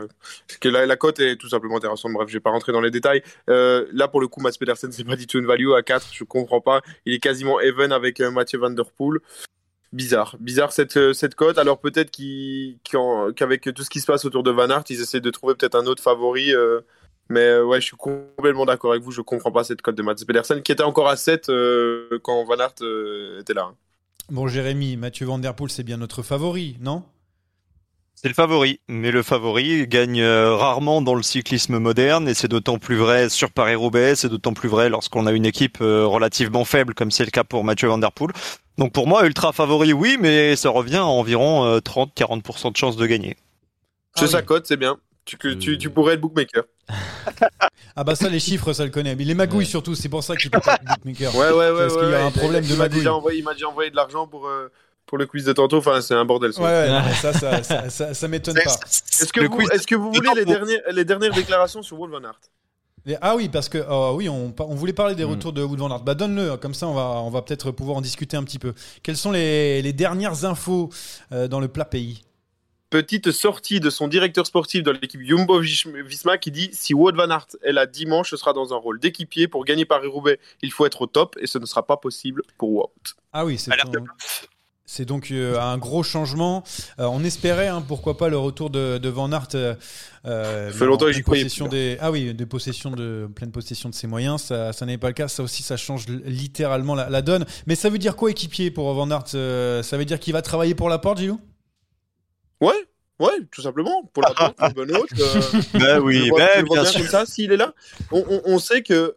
[0.59, 2.13] que la, la cote est tout simplement intéressante.
[2.13, 3.21] Bref, je vais pas rentrer dans les détails.
[3.51, 6.07] Euh, là, pour le coup, Mats Pedersen, c'est pas du tout une value à 4.
[6.11, 6.81] Je comprends pas.
[7.05, 9.19] Il est quasiment even avec euh, Mathieu Van Der Poel.
[9.93, 11.59] Bizarre, bizarre cette, cette cote.
[11.59, 15.21] Alors peut-être qu'avec qu tout ce qui se passe autour de Van Aert, ils essaient
[15.21, 16.51] de trouver peut-être un autre favori.
[17.31, 19.11] Euh, mais ouais, je suis complètement d'accord avec vous.
[19.11, 22.43] Je comprends pas cette cote de Mats Pedersen qui était encore à 7 euh, quand
[22.45, 23.71] Van Aert euh, était là.
[24.29, 27.03] Bon, Jérémy, Mathieu Van Der Poel, c'est bien notre favori, non?
[28.15, 32.77] C'est le favori, mais le favori gagne rarement dans le cyclisme moderne et c'est d'autant
[32.77, 37.09] plus vrai sur Paris-Roubaix, c'est d'autant plus vrai lorsqu'on a une équipe relativement faible comme
[37.09, 38.31] c'est le cas pour Mathieu Van Der Poel.
[38.77, 43.07] Donc pour moi, ultra favori, oui, mais ça revient à environ 30-40% de chances de
[43.07, 43.37] gagner.
[44.15, 44.99] C'est ah sa cote, c'est bien.
[45.25, 46.63] Tu, que- tu, tu pourrais être bookmaker.
[47.95, 49.15] Ah bah ça, les chiffres, ça le connaît.
[49.15, 51.35] Mais les magouilles surtout, c'est pour ça qu'il peut pas être bookmaker.
[51.35, 51.77] Ouais, ouais, ouais.
[51.77, 52.31] Parce qu'il y ouais, a un ouais.
[52.31, 52.99] problème Il de m'a magouille.
[52.99, 54.71] déjà envoyé, il m'a déjà envoyé de l'argent pour, euh,
[55.05, 55.77] pour le quiz de tantôt.
[55.77, 56.53] Enfin, c'est un bordel.
[56.53, 56.61] ça.
[56.61, 58.61] Ouais, ouais, non, mais ça, ça, ça, ça, ça m'étonne pas.
[58.61, 62.39] Est-ce que, est-ce que vous voulez les dernières, les dernières déclarations sur Wolf Van Aert?
[63.05, 65.17] Mais- ah oui, parce que oh, oui, on, on voulait parler Mm.
[65.17, 66.03] des retours de Wood Van Aert.
[66.03, 68.73] Bah donne-le, comme ça on va, on va peut-être pouvoir en discuter un petit peu.
[69.03, 70.89] Quelles sont les, les dernières infos
[71.33, 72.21] euh, dans le plat pays?
[72.91, 77.29] Petite sortie de son directeur sportif dans l'équipe Jumbo Visma qui dit si Wout Van
[77.29, 79.47] Aert est là dimanche, ce sera dans un rôle d'équipier.
[79.47, 82.69] Pour gagner Paris-Roubaix, il faut être au top et ce ne sera pas possible pour
[82.71, 83.15] Wout.
[83.31, 84.07] Ah oui, c'est donc,
[84.85, 86.65] c'est donc euh, un gros changement.
[86.99, 89.47] Euh, on espérait, hein, pourquoi pas, le retour de, de Van Aert.
[89.55, 93.29] euh, Ça fait longtemps en que j'y croyais plus, des Ah oui, des possessions de
[93.33, 94.41] pleine possession de ses moyens.
[94.41, 95.29] Ça, ça n'est pas le cas.
[95.29, 97.45] Ça aussi, ça change littéralement la, la donne.
[97.67, 100.75] Mais ça veut dire quoi équipier pour Van Aert Ça veut dire qu'il va travailler
[100.75, 101.39] pour la porte, Gilou?
[102.61, 102.85] Ouais,
[103.19, 104.03] ouais, tout simplement.
[104.13, 104.99] Pour la pour Benoît.
[105.19, 105.41] euh,
[105.73, 107.01] je oui, vois- bien bien sûr.
[107.01, 107.73] comme ça, s'il est là.
[108.11, 109.15] On, on- on sait que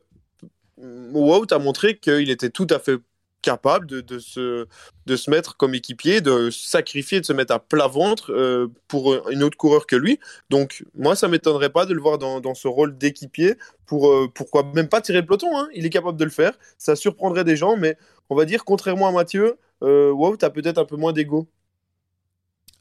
[0.79, 2.97] Wout a montré qu'il était tout à fait
[3.43, 4.67] capable de, de se,
[5.05, 9.29] de se mettre comme équipier, de sacrifier, de se mettre à plat ventre euh, pour
[9.29, 10.19] une autre coureur que lui.
[10.49, 14.29] Donc, moi, ça m'étonnerait pas de le voir dans, dans ce rôle d'équipier pour, euh,
[14.35, 15.57] pourquoi même pas tirer le peloton.
[15.59, 15.69] hein.
[15.75, 16.59] Il est capable de le faire.
[16.79, 17.99] Ça surprendrait des gens, mais
[18.31, 21.47] on va dire, contrairement à Mathieu, euh, Wout a peut-être un peu moins d'ego.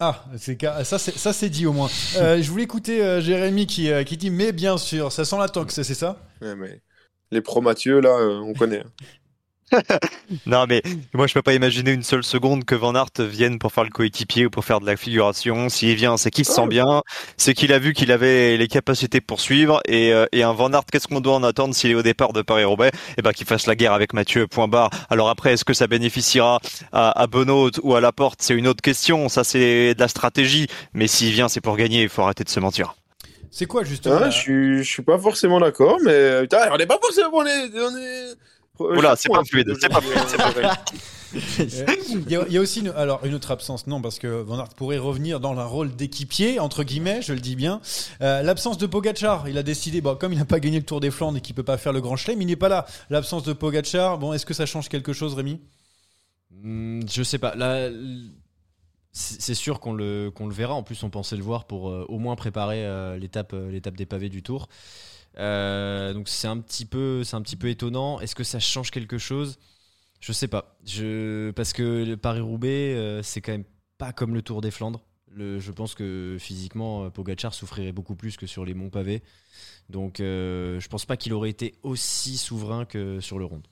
[0.05, 1.89] Ah, ça, c'est dit au moins.
[2.17, 5.37] Euh, je voulais écouter euh, Jérémy qui, euh, qui dit mais bien sûr, ça sent
[5.37, 6.17] la tox, c'est ça?
[6.41, 6.81] Ouais, mais
[7.31, 8.83] les là, on connaît.
[10.45, 10.81] Non, mais
[11.13, 13.89] moi, je peux pas imaginer une seule seconde que Van Aert vienne pour faire le
[13.89, 15.69] coéquipier ou pour faire de la figuration.
[15.69, 17.03] S'il vient, c'est qu'il se sent bien,
[17.37, 19.81] c'est qu'il a vu qu'il avait les capacités pour suivre.
[19.87, 22.33] Et, euh, et un Van Aert, qu'est-ce qu'on doit en attendre s'il est au départ
[22.33, 22.91] de Paris-Roubaix?
[23.17, 24.89] Eh ben, qu'il fasse la guerre avec Mathieu, point barre.
[25.09, 26.59] Alors après, est-ce que ça bénéficiera
[26.91, 28.39] à, à Benoît ou à Laporte?
[28.41, 29.29] C'est une autre question.
[29.29, 30.67] Ça, c'est de la stratégie.
[30.93, 32.03] Mais s'il vient, c'est pour gagner.
[32.03, 32.95] Il faut arrêter de se mentir.
[33.51, 36.87] C'est quoi justement la- je, suis, je suis pas forcément d'accord, mais putain, on n'est
[36.87, 37.29] pas forcément.
[37.33, 38.33] On est, on est...
[38.79, 40.23] Oula, c'est pas fluide, c'est pas fluide.
[40.27, 40.69] c'est pas vrai.
[41.35, 44.27] Il y, a, il y a aussi une, alors une autre absence, non, parce que
[44.27, 47.81] Van Aert pourrait revenir dans un rôle d'équipier, entre guillemets, je le dis bien.
[48.21, 50.99] Euh, L'absence de Pogachar, il a décidé, bon, comme il n'a pas gagné le Tour
[50.99, 52.85] des Flandres et qu'il peut pas faire le Grand Chelem, il n'est pas là.
[53.09, 55.59] L'absence de Pogachar, bon, est-ce que ça change quelque chose, Rémi?
[56.51, 57.55] Hmm, je sais pas.
[59.11, 60.73] C'est sûr qu'on le, qu'on le verra.
[60.73, 63.95] En plus, on pensait le voir pour euh, au moins préparer euh, l'étape, euh, l'étape
[63.95, 64.69] des pavés du Tour.
[65.37, 68.19] Euh, donc c'est un petit peu, c'est un petit peu étonnant.
[68.19, 69.57] Est-ce que ça change quelque chose?
[70.19, 70.77] Je sais pas.
[71.55, 73.65] Parce que le Paris Roubaix, c'est quand même
[73.97, 75.01] pas comme le Tour des Flandres.
[75.35, 79.23] Je pense que physiquement, euh, Pogacar souffrirait beaucoup plus que sur les monts pavés.
[79.89, 83.67] Donc, euh, je pense pas qu'il aurait été aussi souverain que sur le Ronde.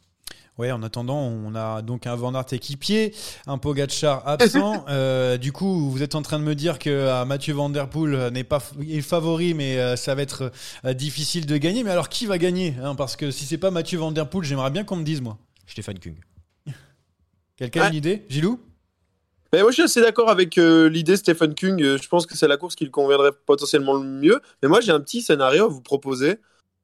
[0.57, 3.15] Ouais, en attendant, on a donc un Van Aert équipier,
[3.47, 4.85] un Pogacar absent.
[4.89, 7.89] Euh, du coup, vous êtes en train de me dire que euh, Mathieu Van Der
[7.89, 10.51] Poel euh, n'est pas est favori, mais euh, ça va être
[10.85, 11.83] euh, difficile de gagner.
[11.83, 12.95] Mais alors, qui va gagner hein?
[12.95, 15.37] Parce que si c'est pas Mathieu Van Der Poel, j'aimerais bien qu'on me dise moi.
[15.67, 16.15] Stéphane Kung.
[17.55, 18.25] Quelqu'un a une idée?
[18.29, 18.59] Gilou?
[19.53, 21.81] Mais moi, je suis assez d'accord avec euh, l'idée Stephen Kung.
[21.81, 24.39] Euh, Je pense que c'est la course qui le conviendrait potentiellement le mieux.
[24.61, 26.37] Mais moi, j'ai un petit scénario à vous proposer.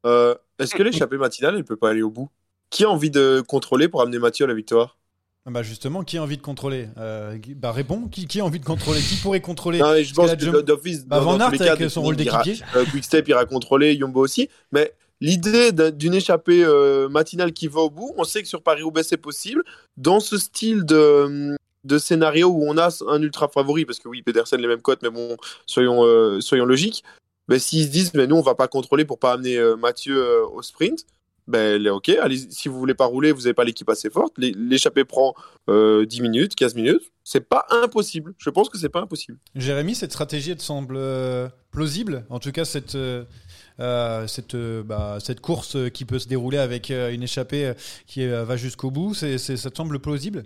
[0.06, 2.30] Euh, Est-ce que l'échappée matinale, elle peut pas aller au bout?
[2.70, 4.98] Qui a envie de contrôler pour amener Mathieu à la victoire?
[5.46, 6.90] Ah Bah justement, qui a envie de contrôler?
[6.98, 9.00] Euh, Bah réponds, qui, qui a envie de contrôler?
[9.00, 9.80] Qui pourrait contrôler?
[9.80, 12.58] Non, mais je pense que que d'office, Bah, Van Aert cas, avec son rôle d'équipier.
[12.76, 14.50] euh, Quickstep ira contrôler, Yumbo aussi.
[14.74, 18.62] Mais l'idée d'un- d'une échappée euh, matinale qui va au bout, on sait que sur
[18.62, 19.64] Paris-Roubaix, c'est possible.
[19.96, 21.56] Dans ce style de,
[21.86, 25.02] de scénario où on a un ultra favori, parce que oui, Pedersen les mêmes cotes,
[25.02, 27.06] mais bon, soyons, euh, soyons logiques.
[27.48, 30.62] Ben, S'ils se disent, mais nous, on va pas contrôler pour pas amener Mathieu au
[30.62, 31.06] sprint,
[31.48, 34.34] ben, ok, allez, si vous voulez pas rouler, vous n'avez pas l'équipe assez forte.
[34.38, 35.34] L'é- L'échappée prend
[35.70, 37.02] euh, 10 minutes, 15 minutes.
[37.24, 38.34] C'est pas impossible.
[38.38, 39.38] Je pense que c'est pas impossible.
[39.56, 42.26] Jérémy, cette stratégie, elle te semble euh, plausible?
[42.30, 43.24] En tout cas, cette, euh,
[43.80, 47.74] euh, cette, bah, cette course qui peut se dérouler avec une échappée
[48.06, 50.44] qui va jusqu'au bout, ça te semble plausible?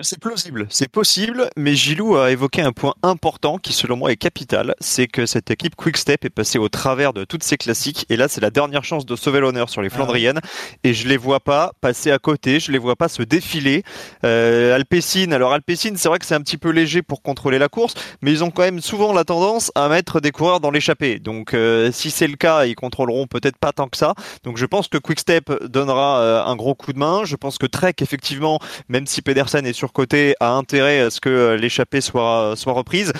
[0.00, 4.16] C'est plausible, c'est possible, mais Gilou a évoqué un point important qui selon moi est
[4.16, 8.16] capital, c'est que cette équipe Quick-Step est passée au travers de toutes ces classiques, et
[8.16, 10.40] là c'est la dernière chance de sauver l'honneur sur les Flandriennes,
[10.82, 13.84] et je les vois pas passer à côté, je les vois pas se défiler.
[14.24, 17.68] Euh, Alpecin, alors Alpecin c'est vrai que c'est un petit peu léger pour contrôler la
[17.68, 21.18] course, mais ils ont quand même souvent la tendance à mettre des coureurs dans l'échappée,
[21.18, 24.64] donc euh, si c'est le cas, ils contrôleront peut-être pas tant que ça, donc je
[24.64, 28.58] pense que Quick-Step donnera euh, un gros coup de main, je pense que Trek effectivement,
[28.88, 33.12] même si Pedersen est surcoté, a intérêt à ce que euh, l'échappée soit, soit reprise.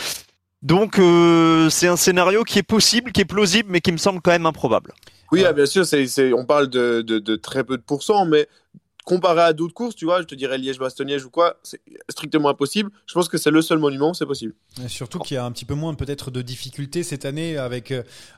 [0.63, 4.21] Donc euh, c'est un scénario qui est possible, qui est plausible, mais qui me semble
[4.23, 4.93] quand même improbable.
[5.33, 8.27] Oui, ah, bien sûr, c'est, c'est- on parle de, de- de très peu de pourcents,
[8.27, 8.49] mais
[9.05, 12.91] comparé à d'autres courses, tu vois, je te dirais Liège-Bastogne-Liège ou quoi, c'est strictement impossible.
[13.07, 14.55] Je pense que c'est le seul monument où c'est possible.
[14.87, 17.93] Surtout qu'il y a un petit peu moins peut-être de difficultés cette année avec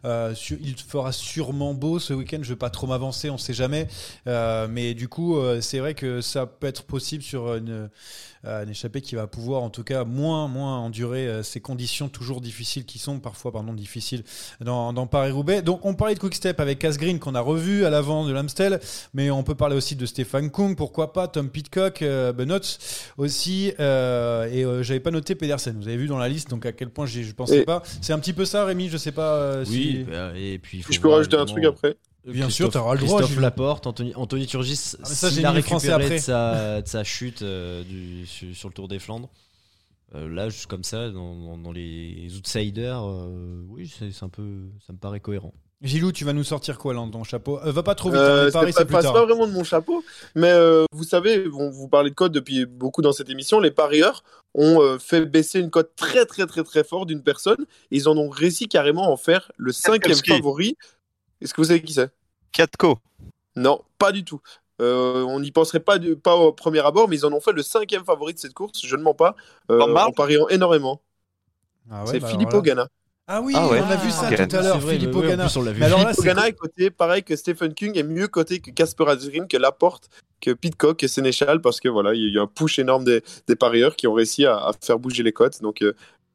[0.04, 3.54] euh, su- il fera sûrement beau ce week-end je vais pas trop m'avancer on sait
[3.54, 3.88] jamais
[4.26, 7.90] Euh, mais du coup euh, c'est vrai que ça peut être possible sur une,
[8.46, 12.08] euh, une échappée qui va pouvoir en tout cas moins moins endurer euh, ces conditions
[12.08, 14.22] toujours difficiles qui sont parfois pardon difficiles
[14.60, 15.62] dans, dans Paris-Roubaix.
[15.62, 18.80] Donc on parlait de Quick Step avec Asgreen qu'on a revu à l'avant de l'Amstel
[19.14, 22.60] mais on peut parler aussi de Stéphane Kung pourquoi pas Tom Pitcock euh, Benoît
[23.18, 25.76] aussi euh, et euh, j'avais pas noté Pedersen.
[25.78, 27.82] Vous avez vu dans la liste donc à quel point je pensais Et- pas.
[28.00, 30.78] C'est un petit peu ça Rémi je sais pas euh, Oui, si bah, et puis
[30.78, 31.96] il faut Je peux rajouter un truc après
[32.26, 33.40] Bien sûr, Christophe- t'auras le droit, Christophe.
[33.42, 36.10] Laporte, Anthony, Anthony Turgis, Ah, ça, s'il a récupéré après.
[36.16, 39.28] de sa, de sa chute euh, du, sur, sur le Tour des Flandres.
[40.14, 44.42] Euh, là, juste comme ça, dans, dans- dans les outsiders, euh, oui, c'est un peu,
[44.86, 45.52] ça me paraît cohérent.
[45.82, 47.58] Gilou tu vas nous sortir quoi là dans ton chapeau?
[47.62, 50.02] Euh, va pas trop vite Euh, hein, Paris c'est pas, vraiment de mon chapeau,
[50.34, 53.60] mais euh, vous savez, on vous parlez de code depuis beaucoup dans cette émission.
[53.60, 57.66] Les parieurs ont euh, fait baisser une cote très très très très fort d'une personne.
[57.90, 60.78] Et ils en ont réussi carrément à en faire le cinquième favori.
[61.44, 62.10] Est-ce que vous savez qui c'est?
[62.52, 62.98] Katko.
[63.54, 64.40] Non, pas du tout.
[64.80, 67.52] Euh, on n'y penserait pas, du- pas au premier abord, mais ils en ont fait
[67.52, 68.84] le cinquième favori de cette course.
[68.84, 69.36] Je ne mens pas,
[69.70, 71.00] euh, en pariant énormément.
[71.90, 72.88] Ah ouais, c'est bah Filippo Ganna.
[73.28, 73.80] ah oui Ah ouais.
[73.80, 75.80] on a vu ça Ah, tout à l'heure Filippo en Ganna plus, on l'a vu.
[75.80, 78.58] mais alors là Filippo c'est Ganna est coté, pareil que Stephen King, est mieux coté
[78.60, 80.08] que Casper Asgreen, que Laporte,
[80.40, 83.22] que Pitcock, que Sénéchal, parce que voilà, il y a eu un push énorme des,
[83.46, 85.60] des parieurs qui ont réussi à, à faire bouger les cotes.
[85.62, 85.92] Donc, euh,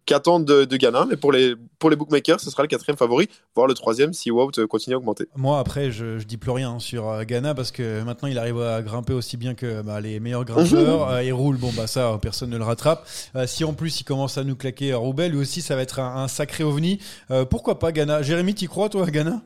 [0.09, 3.29] qu'attendent de, de Ghana, mais pour les, pour les bookmakers, ce sera le quatrième favori,
[3.55, 5.27] voire le troisième si Wout euh, continue à augmenter.
[5.35, 8.59] Moi, après, je, je dis plus rien sur euh, Ghana parce que maintenant il arrive
[8.59, 11.09] à grimper aussi bien que bah, les meilleurs grimpeurs.
[11.09, 13.07] Euh, il roule, bon, bah ça, personne ne le rattrape.
[13.35, 15.83] Euh, si en plus il commence à nous claquer à Roubaix, lui aussi, ça va
[15.83, 16.99] être un, un sacré ovni.
[17.29, 18.23] Euh, pourquoi pas Ghana?
[18.23, 19.41] Jérémy, t'y crois, toi, Ghana?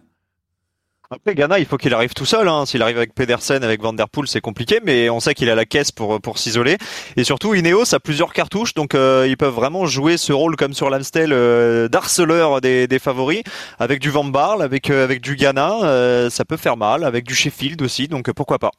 [1.16, 2.48] Après, Ghana, il faut qu'il arrive tout seul.
[2.48, 2.66] Hein.
[2.66, 5.56] S'il arrive avec Pedersen, avec Van Der Poel, c'est compliqué, mais on sait qu'il a
[5.56, 6.78] la caisse pour, pour s'isoler.
[7.18, 10.74] Et surtout, Ineos a plusieurs cartouches, donc euh, ils peuvent vraiment jouer ce rôle comme
[10.74, 13.44] sur l'Amstel euh, d'harceleur des, des favoris,
[13.80, 17.26] avec du Van Barle, avec, euh, avec du Ghana, euh, ça peut faire mal, avec
[17.26, 18.72] du Sheffield aussi, donc pourquoi pas.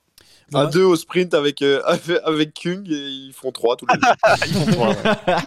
[0.53, 1.81] À deux au sprint avec, euh,
[2.25, 4.09] avec, Kung, et ils font trois tous les deux.
[4.47, 4.95] Ils font trois.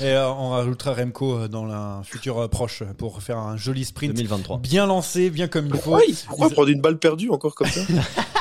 [0.00, 3.84] Et euh, on rajoutera Remco euh, dans un futur euh, proche pour faire un joli
[3.84, 4.58] sprint 2023.
[4.58, 5.78] bien lancé, bien comme il faut.
[5.78, 7.80] Pourquoi, ils- pourquoi Ils- prendre une balle perdue encore comme ça?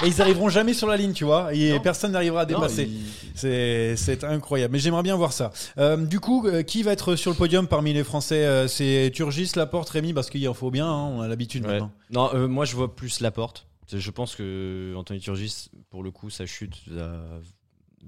[0.04, 1.52] Et ils arriveront jamais sur la ligne, tu vois.
[1.56, 2.88] Et personne n'arrivera à dépasser.
[2.88, 4.74] il- C'est incroyable.
[4.74, 5.52] Mais j'aimerais bien voir ça.
[5.80, 8.68] Euh, du coup, euh, qui va être sur le podium parmi les Français?
[8.68, 10.86] C'est Turgis, Laporte, Rémi, parce qu'il en faut bien.
[10.88, 11.74] hein, on a l'habitude Ouais.
[11.80, 11.92] maintenant.
[12.12, 13.66] Non, euh, moi je vois plus la porte.
[13.92, 17.40] Je pense que Anthony Turgis, pour le coup, sa chute a-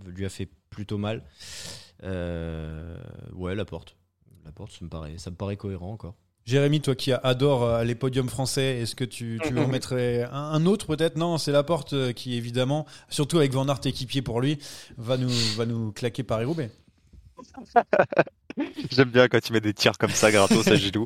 [0.05, 1.23] lui a fait plutôt mal.
[2.03, 2.97] Euh,
[3.33, 3.95] ouais, la porte.
[4.45, 6.15] La porte, ça me paraît, ça me paraît cohérent encore.
[6.45, 10.31] Jérémy, toi qui adore euh, les podiums français, est-ce que tu, tu en mettrais un,
[10.33, 11.15] un autre peut-être?
[11.15, 14.57] Non, c'est Laporte euh, qui évidemment, surtout avec Van Aert équipier pour lui,
[14.97, 16.71] va nous, va nous claquer Paris-Roubaix.
[18.91, 21.05] J'aime bien quand tu mets des tirs comme ça, gratos, à Gilou.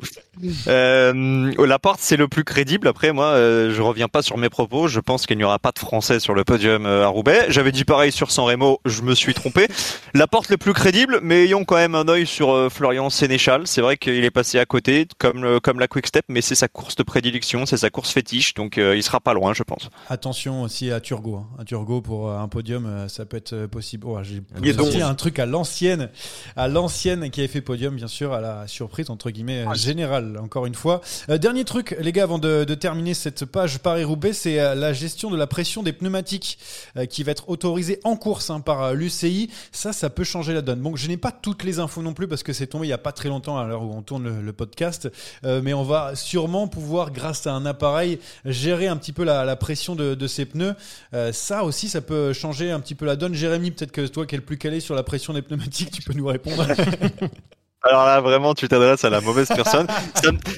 [0.68, 2.88] Euh, Laporte, c'est le plus crédible.
[2.88, 4.88] Après, moi, euh, je reviens pas sur mes propos.
[4.88, 7.46] Je pense qu'il n'y aura pas de Français sur le podium euh, à Roubaix.
[7.48, 8.80] J'avais dit pareil sur San Remo.
[8.84, 9.68] Je me suis trompé.
[10.14, 13.66] Laporte le plus crédible, mais ayons quand même un œil sur euh, Florian Sénéchal.
[13.66, 16.54] C'est vrai qu'il est passé à côté, comme le- comme la Quick Step, mais c'est
[16.54, 19.62] sa course de prédilection, c'est sa course fétiche, donc euh, il sera pas loin, je
[19.62, 19.88] pense.
[20.08, 21.36] Attention aussi à Turgot.
[21.36, 21.46] hein.
[21.58, 24.06] À Turgot pour euh, un podium, euh, ça peut être possible.
[24.08, 26.10] Oh, J'ai est un truc à l'ancienne,
[26.56, 30.38] à l'ancienne qui avait fait podium, bien sûr, à la surprise entre guillemets euh, générale.
[30.42, 31.00] Encore une fois.
[31.28, 34.92] Euh, dernier truc, les gars, avant de, de terminer cette page Paris-Roubaix, c'est euh, la
[34.92, 36.58] gestion de la pression des pneumatiques
[36.96, 39.50] euh, qui va être autorisée en course hein, par euh, l'UCI.
[39.72, 40.80] Ça, ça peut changer la donne.
[40.80, 42.94] Bon, je n'ai pas toutes les infos non plus parce que c'est tombé il y
[42.94, 45.08] a pas très longtemps à l'heure où on tourne le, le podcast,
[45.44, 49.44] Euh, mais on va sûrement pouvoir, grâce à un appareil, gérer un petit peu la,
[49.44, 50.74] la pression de, de ces pneus.
[51.12, 53.34] Euh, ça aussi, ça peut changer un petit peu la donne.
[53.34, 56.02] Jérémy, peut-être que toi qui es le plus calé sur la pression des pneumatiques, tu
[56.02, 56.66] peux nous répondre.
[57.86, 59.86] Alors là, vraiment, tu t'adresses à la mauvaise personne.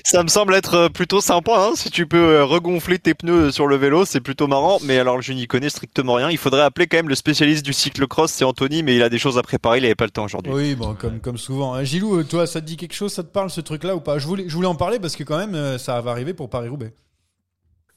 [0.05, 3.51] ça, me- semble être euh, plutôt sympa, hein, si tu peux euh, regonfler tes pneus
[3.51, 4.79] sur le vélo, c'est plutôt marrant.
[4.85, 6.31] Mais alors, je n'y connais strictement rien.
[6.31, 9.19] Il faudrait appeler quand même le spécialiste du cyclocross, c'est Anthony, mais il a des
[9.19, 10.53] choses à préparer, il avait pas le temps aujourd'hui.
[10.53, 11.75] oui, bon, comme, comme souvent.
[11.75, 14.01] Euh, Gilou, euh, toi, ça te dit quelque chose Ça te parle ce truc-là ou
[14.01, 14.21] pas?
[14.21, 16.49] Je voulais, je voulais en parler parce que quand même, euh, ça va arriver pour
[16.49, 16.95] Paris-Roubaix.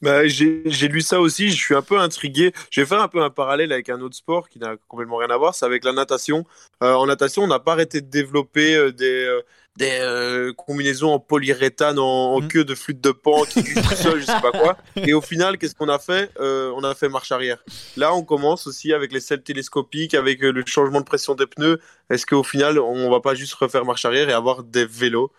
[0.02, 2.52] Bah, j'ai lu ça aussi, je suis un peu intrigué.
[2.70, 5.28] Je vais faire un peu un parallèle avec un autre sport qui n'a complètement rien
[5.28, 6.46] à voir, c'est avec la natation.
[6.82, 9.42] Euh, en natation, on n'a pas arrêté de développer euh, des, euh,
[9.76, 12.48] des combinaisons en polyuréthane, en, en Mm.
[12.48, 14.78] queue de flûte de pan qui tout seul, je sais pas quoi.
[14.96, 17.62] Et au final, qu'est-ce qu'on a fait On a fait marche arrière.
[17.96, 21.78] Là, on commence aussi avec les selles télescopiques, avec le changement de pression des pneus.
[22.08, 25.30] Est-ce qu'au final, on va pas juste refaire marche arrière et avoir des vélos?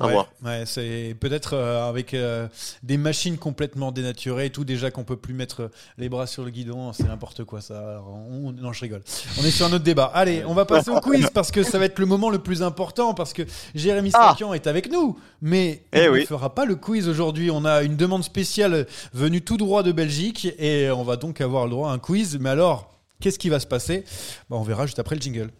[0.00, 0.28] À ouais, voir.
[0.44, 2.46] ouais, c'est peut-être euh, avec euh,
[2.82, 6.50] des machines complètement dénaturées et tout, déjà qu'on peut plus mettre les bras sur le
[6.50, 7.78] guidon, c'est n'importe quoi ça.
[7.78, 9.02] Alors, on- non, je rigole.
[9.40, 10.10] On est sur un autre débat.
[10.14, 12.62] Allez, on va passer au quiz parce que ça va être le moment le plus
[12.62, 13.42] important parce que
[13.74, 14.28] Jérémy Ah.
[14.30, 17.50] Sakian est avec nous, mais Eh on ne fera pas le quiz aujourd'hui.
[17.50, 21.64] On a une demande spéciale venue tout droit de Belgique et on va donc avoir
[21.64, 22.38] le droit à un quiz.
[22.40, 24.04] Mais alors, qu'est-ce qui va se passer?
[24.48, 25.50] Bah, On verra juste après le jingle.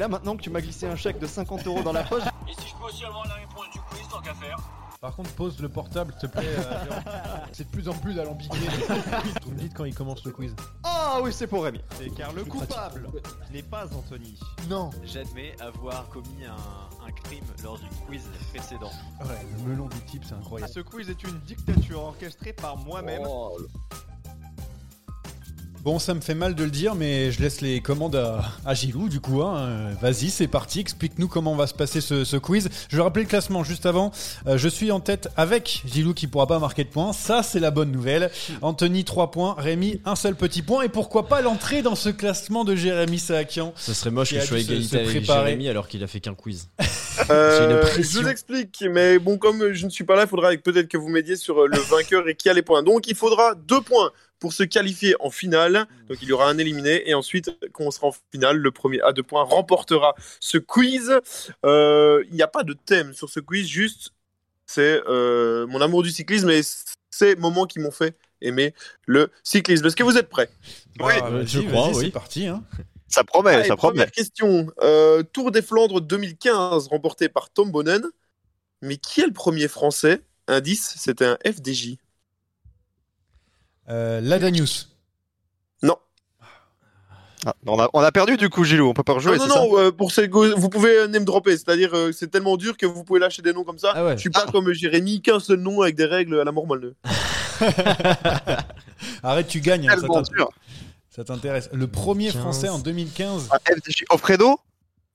[0.00, 2.22] Et là, maintenant que tu m'as glissé un chèque de 50 euros dans la poche,
[2.48, 4.56] Et si je peux aussi avoir la réponse du quiz, tant qu'à faire
[4.98, 6.48] Par contre, pose le portable, s'il te plaît.
[6.56, 7.00] euh,
[7.52, 8.56] c'est de plus en plus alambiqué.
[9.44, 10.56] Vous me dites quand il commence le quiz.
[10.84, 11.82] Ah oui, c'est pour Rémi.
[11.98, 13.10] C'est car le coupable
[13.52, 14.40] n'est pas Anthony.
[14.70, 14.88] Non.
[15.04, 18.22] J'admets avoir commis un, un crime lors du quiz
[18.54, 18.92] précédent.
[19.20, 20.72] Ouais, le melon du type, c'est incroyable.
[20.72, 23.24] Ce quiz est une dictature orchestrée par moi-même.
[23.26, 23.54] Oh,
[25.82, 28.74] Bon, ça me fait mal de le dire, mais je laisse les commandes à, à
[28.74, 29.40] Gilou, du coup.
[29.42, 29.56] hein.
[29.60, 30.78] Euh, Vas-y, c'est parti.
[30.80, 32.68] Explique-nous comment va se passer ce, ce quiz.
[32.90, 34.12] Je vais rappeler le classement juste avant.
[34.46, 37.14] Euh, je suis en tête avec Gilou qui pourra pas marquer de points.
[37.14, 38.30] Ça, c'est la bonne nouvelle.
[38.60, 39.54] Anthony, 3 points.
[39.56, 40.82] Rémi, un seul petit point.
[40.82, 44.44] Et pourquoi pas l'entrée dans ce classement de Jérémy Saakian Ça serait moche que je
[44.44, 45.24] sois se- égalité se avec.
[45.24, 46.68] Jérémy alors qu'il a fait qu'un quiz.
[47.28, 50.28] Euh, J'ai une je vous explique, mais bon, comme je ne suis pas là, il
[50.28, 52.82] faudra peut-être que vous m'aidiez sur le vainqueur et qui a les points.
[52.82, 54.10] Donc, il faudra deux points
[54.40, 55.86] pour se qualifier en finale.
[56.08, 57.08] Donc, il y aura un éliminé.
[57.08, 61.12] Et ensuite, quand on sera en finale, le premier à deux points remportera ce quiz.
[61.64, 64.12] Euh, Il n'y a pas de thème sur ce quiz, juste
[64.70, 66.60] c'est euh, mon amour du cyclisme et
[67.10, 68.72] ces moments qui m'ont fait aimer
[69.04, 69.84] le cyclisme.
[69.84, 70.48] Est-ce que vous êtes prêts?
[71.00, 72.06] Oui, euh, je crois, oui.
[72.06, 72.46] C'est parti.
[72.46, 72.62] Hein.
[73.08, 73.94] Ça promet, Allez, ça promet.
[73.94, 74.68] Première question.
[74.80, 78.04] Euh, Tour des Flandres 2015 remporté par Tom Bonnen.
[78.80, 80.22] Mais qui est le premier français?
[80.46, 81.96] Indice, c'était un FDJ.
[83.88, 84.96] Euh, Ladanius.
[85.82, 85.96] Non.
[87.46, 88.88] Ah, on, a, on a perdu du coup, Gilou.
[88.88, 91.06] On peut pas rejouer, non, non, ça non, euh, pour ces go- vous pouvez euh,
[91.08, 93.92] name dropper, c'est-à-dire euh, c'est tellement dur que vous pouvez lâcher des noms comme ça.
[93.94, 94.12] Ah ouais.
[94.16, 96.94] Je suis pas comme Jérémy, qu'un seul nom avec des règles à la mort molle.
[99.22, 99.88] Arrête, tu gagnes.
[99.88, 100.48] hein, ça Tellement t'int- dur.
[101.10, 101.68] ça t'intéresse.
[101.72, 102.40] Le premier 15.
[102.40, 103.48] français en 2015.
[103.50, 104.04] Ah, FDJ.
[104.10, 104.58] Offredo?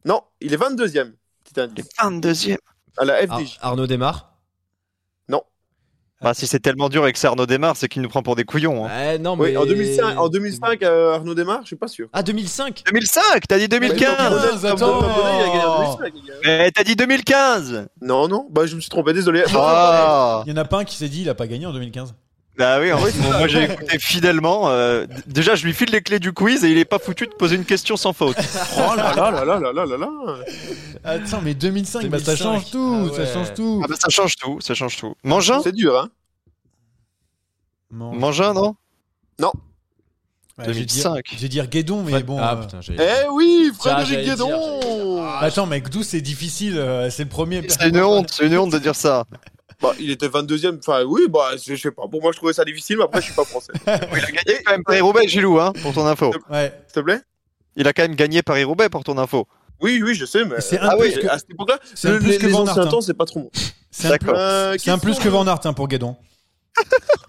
[0.06, 1.12] Non, il est 22e.
[1.44, 1.86] Petit indice.
[2.00, 2.58] 22ème.
[2.98, 3.58] À la Ar- FDJ.
[3.62, 4.35] Arnaud démarre.
[6.22, 8.36] Bah, si c'est tellement dur et que c'est Arnaud démarre, c'est qu'il nous prend pour
[8.36, 8.86] des couillons.
[8.86, 8.90] hein.
[8.90, 9.50] Ouais, non, mais.
[9.50, 12.08] Oui, en 2005, en 2005 euh, Arnaud démarre, je suis pas sûr.
[12.14, 14.78] Ah, 2005 2005 T'as dit 2015 2015, attends.
[15.02, 16.34] Tom Bonnen, il a gagné en 2005, les gars.
[16.44, 19.44] Mais t'as dit 2015 Non, non, bah je me suis trompé, désolé.
[19.56, 21.74] Ah Il y en a pas un qui s'est dit il a pas gagné en
[21.74, 22.16] 2015.
[22.58, 24.70] Bah oui, en fait, bon, moi j'ai écouté fidèlement.
[24.70, 27.34] euh, déjà, je lui file les clés du quiz et il est pas foutu de
[27.34, 28.38] poser une question sans faute.
[28.78, 30.10] Oh là là là là là là là là.
[31.04, 32.44] Attends, mais 2005, bah, ça 2005.
[32.44, 33.82] change tout, Ah ça change tout.
[33.84, 35.16] Ah bah ça change tout, ça change tout.
[35.24, 36.10] Mangin C'est dur, hein.
[37.92, 38.14] Non.
[38.14, 38.76] Mangin, non
[40.58, 41.26] Ouais, dire- 2005.
[41.36, 42.38] Je vais dire Guédon, mais bon.
[42.40, 42.96] Ah euh, putain, j'ai.
[42.98, 47.62] Eh oui, Frédéric dire, Guédon Attends, mec, d'où c'est difficile, euh, c'est le premier.
[47.68, 49.26] C'est une honte, c'est une honte de dire ça.
[49.82, 50.80] Bah, il était 22ème.
[50.80, 52.08] Enfin, oui, bah, je je sais pas.
[52.08, 53.74] Pour moi, je trouvais ça difficile, mais après, je suis pas français.
[53.86, 56.34] Il a gagné quand même Paris-Roubaix, Gilou, hein, pour ton info.
[56.50, 56.74] Ouais.
[56.88, 57.20] S'il te plaît
[57.76, 59.48] Il a quand même gagné Paris-Roubaix pour ton info.
[59.82, 60.62] Oui, oui, je sais, mais.
[60.62, 62.62] C'est un ah plus oui, que- à cette époque-là, le- plus les, que les Van
[62.62, 63.02] anciens Aert, temps, hein.
[63.02, 63.52] c'est pas trop bon.
[63.92, 64.30] C'est un, plus-.
[64.34, 66.16] Euh, c'est un plus que Van Aert hein, pour Guédon.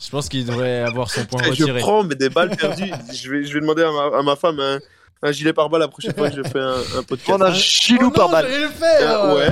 [0.01, 1.80] Je pense qu'il devrait avoir son point Eh, Je retiré.
[1.80, 2.90] prends mais des balles perdues.
[3.12, 4.78] je, vais, je vais demander à ma, à ma femme un,
[5.22, 7.30] un gilet pare-balles la prochaine fois que je fais un, un podcast.
[7.30, 8.46] On a Gilou Oh non, par balle.
[8.48, 9.50] J'allais le faire Euh, ouais.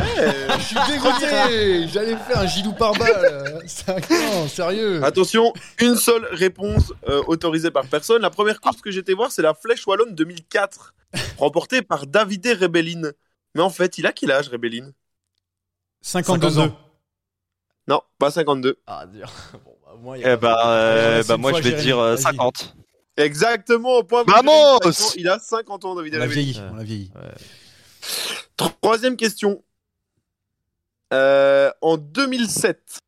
[0.58, 3.94] Je suis dégoûté J'allais faire un gilou par balle C'est un-
[4.32, 8.22] Non, sérieux Attention, une seule réponse euh, autorisée par personne.
[8.22, 10.94] La première course que j'étais voir, c'est la Flèche Wallonne 2004,
[11.38, 13.10] remportée par Davide Rebellin.
[13.54, 14.90] Mais en fait, il a quel âge, Rebellin
[16.02, 16.76] 52 ans.
[17.88, 18.78] Non, pas 52.
[18.86, 19.30] Ah, dur.
[19.64, 22.14] Bon, bah, il y a Eh bah, euh, bah moi je vais Jérémy, dire euh,
[22.14, 22.22] vas-y.
[22.22, 22.74] 50.
[23.16, 24.24] Exactement, point.
[24.26, 25.12] Vamos Jérémy.
[25.16, 27.10] Il a 50 ans, David On l'a vieilli, on l'a vieilli.
[28.56, 29.62] Troisième question.
[31.12, 32.98] Euh, en 2007,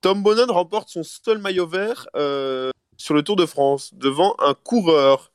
[0.00, 4.54] Tom Bonnen remporte son seul maillot vert euh, sur le Tour de France devant un
[4.54, 5.32] coureur.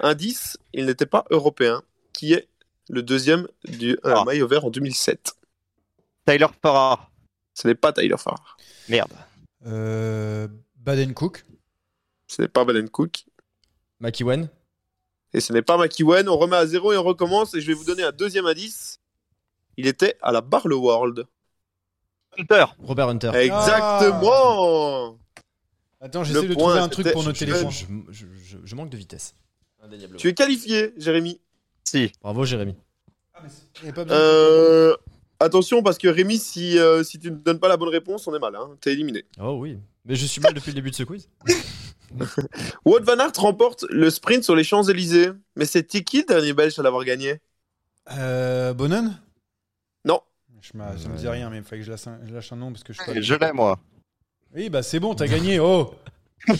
[0.00, 1.82] Indice, il n'était pas européen.
[2.12, 2.48] Qui est
[2.88, 4.24] le deuxième du euh, Ah.
[4.24, 5.34] maillot vert en 2007
[6.26, 7.10] Tyler Farrar.
[7.54, 8.56] Ce n'est pas Tyler Farr.
[8.88, 9.12] Merde.
[9.66, 11.44] Euh, Baden Cook.
[12.26, 13.24] Ce n'est pas Baden Cook.
[14.00, 14.48] McEwen
[15.32, 16.28] Et ce n'est pas McEwen.
[16.28, 17.54] On remet à zéro et on recommence.
[17.54, 19.00] Et je vais vous donner un deuxième indice.
[19.76, 21.26] Il était à la Barle World.
[22.38, 22.64] Hunter.
[22.80, 23.30] Robert Hunter.
[23.34, 25.18] Exactement
[26.00, 27.70] Attends, j'essaie de trouver un truc pour nos je- téléphones.
[27.70, 29.34] Je, je- je- je manque de vitesse.
[29.82, 30.18] Indéniablement.
[30.18, 31.40] Tu es qualifié, Jérémy.
[31.84, 32.12] Si.
[32.20, 32.74] Bravo, Jérémy.
[33.82, 34.96] Il y a pas besoin de- Euh,
[35.40, 38.34] attention, parce que Rémi, si, euh, si tu ne donnes pas la bonne réponse, on
[38.34, 38.54] est mal.
[38.54, 38.76] Hein.
[38.80, 39.24] T'es éliminé.
[39.40, 39.78] Oh oui.
[40.04, 41.28] Mais je suis mal depuis le début de ce quiz.
[42.84, 45.30] Wout Van Aert remporte le sprint sur les Champs-Élysées.
[45.56, 47.40] Mais c'était qui le dernier Belge à l'avoir gagné?
[48.12, 49.18] Euh, Bonnen?
[50.64, 52.56] Je ça me dit rien, mais il fallait que je lâche un, je lâche un
[52.56, 53.20] nom parce que je suis pas.
[53.20, 53.78] Je l'ai, moi.
[54.54, 55.58] Oui, bah c'est bon, t'as gagné.
[55.60, 55.94] Oh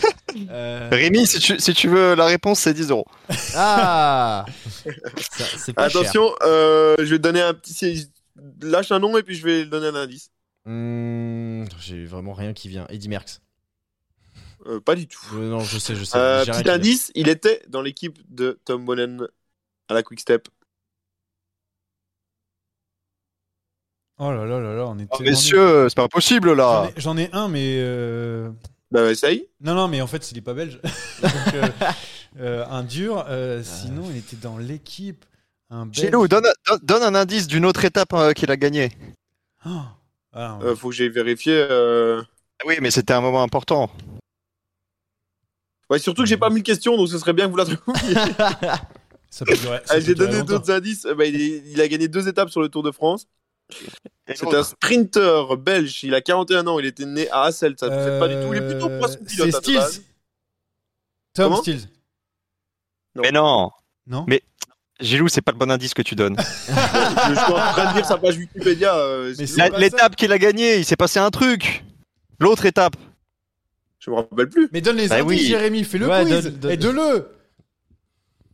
[0.49, 3.05] Euh, Rémi, si tu, si tu veux la réponse, c'est 10 euros.
[3.55, 4.45] Ah
[5.17, 6.01] Ça, C'est pas cher.
[6.01, 8.11] Attention, euh, je vais te donner un petit.
[8.61, 10.29] Lâche un nom et puis je vais donner un indice.
[10.65, 12.85] Hmm, J'ai vraiment rien qui vient.
[12.89, 13.39] Eddie Merckx.
[14.67, 15.19] Euh, pas du tout.
[15.35, 16.17] Euh, non, je sais, je sais.
[16.17, 19.27] Euh, petit indice, il était dans l'équipe de Tom Bonnen
[19.89, 20.47] à la Quick Step.
[24.17, 26.49] Oh là là là là, on est Oh, tellement messieurs, c'est pas possible.
[26.49, 26.89] J'en là.
[26.95, 27.75] ai- J'en ai, un, mais.
[27.79, 28.49] euh,
[28.91, 29.47] Bah, essaye.
[29.59, 30.79] Non, non, mais en fait, il est pas belge.
[31.21, 31.67] Donc, euh,
[32.39, 33.25] euh, un dur.
[33.27, 35.25] euh, sinon, il était dans l'équipe.
[35.69, 35.97] Un belge.
[36.05, 38.91] Gilou, donne, donne, donne un indice d'une autre étape euh, qu'il a gagné.
[39.65, 39.81] Oh.
[40.31, 41.65] Ah, Euh, faut que j'aille vérifier.
[41.69, 42.21] euh.
[42.65, 43.89] Oui, mais c'était un moment important.
[45.89, 47.65] Ouais, surtout que j'ai pas mis de questions, donc ce serait bien que vous la
[47.65, 48.13] trouviez.
[49.29, 49.77] Ça peut durer.
[49.79, 50.53] ça Ah, peut j'ai durer donné longtemps.
[50.53, 51.05] d'autres indices.
[51.05, 53.27] Euh, bah, il, est- il a gagné deux étapes sur le Tour de France.
[54.33, 56.03] C'est un sprinter belge.
[56.03, 56.79] Il a 41 ans.
[56.79, 57.77] Il était né à Hasselt.
[57.79, 58.53] Ça ne possède pas du tout.
[58.53, 59.49] Il est plutôt Euh, poisson pilote.
[59.51, 59.91] C'est à la base.
[59.91, 60.03] Stills.
[61.33, 61.89] Tom Comment Stills.
[63.15, 63.71] Mais non.
[64.07, 64.41] Non Mais
[65.01, 66.37] Gilou, c'est pas le bon indice que tu donnes.
[66.39, 68.95] je, je suis en train de lire sa page Wikipédia.
[68.95, 71.83] euh, Mais c'est- c'est- La- pas L'étape qu'il a gagnée, il s'est passé un truc.
[72.39, 72.95] L'autre étape.
[74.05, 74.69] Je me rappelle plus.
[74.71, 75.45] Mais donne les Bah indices, oui.
[75.47, 75.83] Jérémy.
[75.83, 76.43] Fais le Ouais, quiz.
[76.43, 77.29] donne- donne- Aide-le.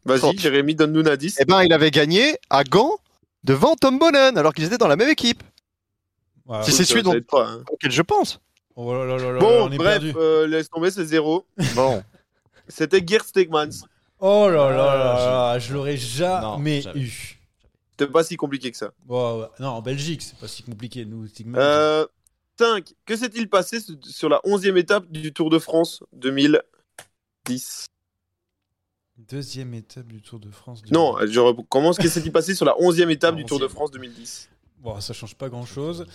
[0.06, 1.38] Vas-y, Jérémy, donne-nous un indice.
[1.40, 2.98] Eh ben, il avait gagné à Gand
[3.44, 5.44] devant Tom Bonnen, alors qu'ils étaient dans la même équipe.
[6.46, 6.64] Voilà.
[6.64, 7.64] Si c'est celui dont- pas, hein.
[7.72, 8.40] auquel je pense.
[8.76, 10.14] Oh là là là là, Bon, on est bref, perdu.
[10.18, 11.46] euh, laisse tomber, c'est zéro.
[11.76, 12.02] Bon.
[12.68, 13.86] C'était Gerd Stegmans.
[14.20, 17.38] Oh là là Ah, là là, je l'aurais jamais Non, eu.
[17.92, 18.92] C'était pas si compliqué que ça.
[19.08, 19.46] Ouais.
[19.60, 21.06] Non, en Belgique, c'est pas si compliqué.
[21.06, 21.60] Nous, Stigman.
[21.60, 22.06] Euh,
[22.62, 22.94] 5.
[23.06, 27.88] Que s'est-il passé sur la 11e étape du Tour de France 2010
[29.18, 30.82] Deuxième étape du Tour de France.
[30.82, 31.98] du- Non, je recommence.
[31.98, 33.70] Que s'est-il passé sur la 11e étape du Tour de 11e.
[33.72, 34.50] France 2010
[34.80, 36.06] Bon, ça change pas grand chose.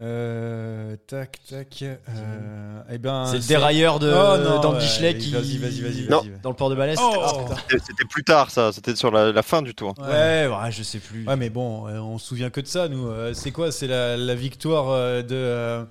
[0.00, 1.82] Euh, tac, tac.
[1.82, 6.08] Euh, eh ben, C'est le dérailleur de Oh non, d'Andy ouais, qui Vas-y, vas-y, vas-y.
[6.08, 6.22] Non.
[6.22, 6.40] vas-y.
[6.40, 6.98] dans le port de Balès.
[7.00, 7.14] Oh.
[7.50, 7.56] Ah.
[7.70, 8.72] C'était plus tard, ça.
[8.72, 9.94] C'était sur la, la fin du tour.
[9.98, 11.26] Ouais, ouais, je sais plus.
[11.26, 13.06] Ouais, mais bon, euh, on se souvient que de ça, nous.
[13.06, 13.70] Euh, c'est quoi?
[13.70, 15.26] C'est la, la victoire de.
[15.34, 15.84] euh,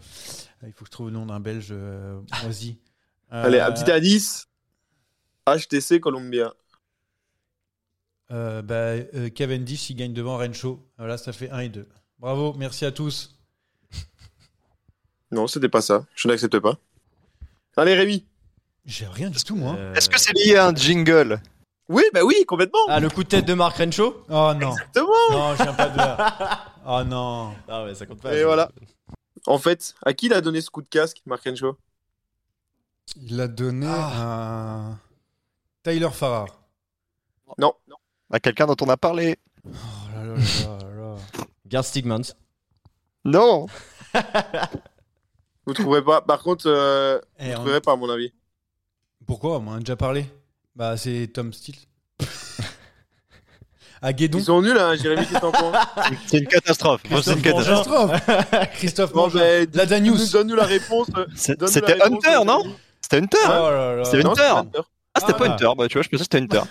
[0.63, 1.69] Il faut que je trouve le nom d'un Belge.
[1.71, 2.77] euh, Vas-y.
[3.31, 4.47] Euh, Allez, un petit indice.
[5.47, 6.53] HTC Columbia.
[8.31, 8.75] euh, bah,
[9.15, 10.85] euh, Cavendish, il gagne devant Rencho.
[10.97, 11.87] Voilà, ça fait 1 et 2.
[12.19, 13.37] Bravo, merci à tous.
[15.31, 16.05] Non, c'était pas ça.
[16.15, 16.75] Je n'accepte pas.
[17.77, 18.25] Allez, Rémi.
[18.85, 19.75] J'ai rien du tout, moi.
[19.77, 21.41] Euh, Est-ce que c'est lié à un jingle?
[21.87, 22.79] Oui, bah oui, complètement.
[22.87, 24.71] Ah, le coup de tête de Mark Renshaw Oh non.
[24.71, 25.07] Exactement.
[25.31, 26.65] Non, je viens pas de là.
[26.85, 27.53] Oh non.
[27.67, 28.33] Ah ouais, ça compte pas.
[28.33, 28.71] Et voilà.
[29.45, 31.77] En fait, à qui il a donné ce coup de casque, Mark Renshaw
[33.17, 34.97] Il a donné à
[35.83, 36.47] Tyler Farrar.
[37.59, 37.73] Non.
[38.31, 39.69] À quelqu'un dont on a parlé Oh
[40.15, 41.15] là là là là là.
[41.69, 42.33] Gerd Stigmans.
[43.25, 43.67] Non
[45.65, 46.21] Vous trouverez pas.
[46.21, 48.31] Par contre, euh, Eh, vous on- trouverez pas, à mon avis.
[49.27, 49.57] Pourquoi?
[49.59, 50.25] On en a déjà parlé.
[50.75, 51.75] Bah, c'est Tom Steele.
[54.01, 54.39] à Guédon.
[54.39, 55.75] Ils sont nuls, hein, Jérémy, que t'en penses
[56.27, 57.01] C'est une catastrophe.
[57.21, 58.11] C'est une catastrophe.
[58.73, 59.13] Christophe.
[59.13, 60.31] Bon, ben, La Danius.
[60.31, 61.07] Donne-nous la réponse.
[61.15, 62.63] euh, C'est- donne-nous C'était Hunter, euh, non?
[63.01, 64.01] C'était Hunter Oh.
[64.03, 64.79] C'était Hunter c'est Hunter.
[65.13, 65.37] Ah, c'était Ah.
[65.37, 65.69] pas Hunter.
[65.77, 66.61] Bah, tu vois, je pensais que c'était Hunter.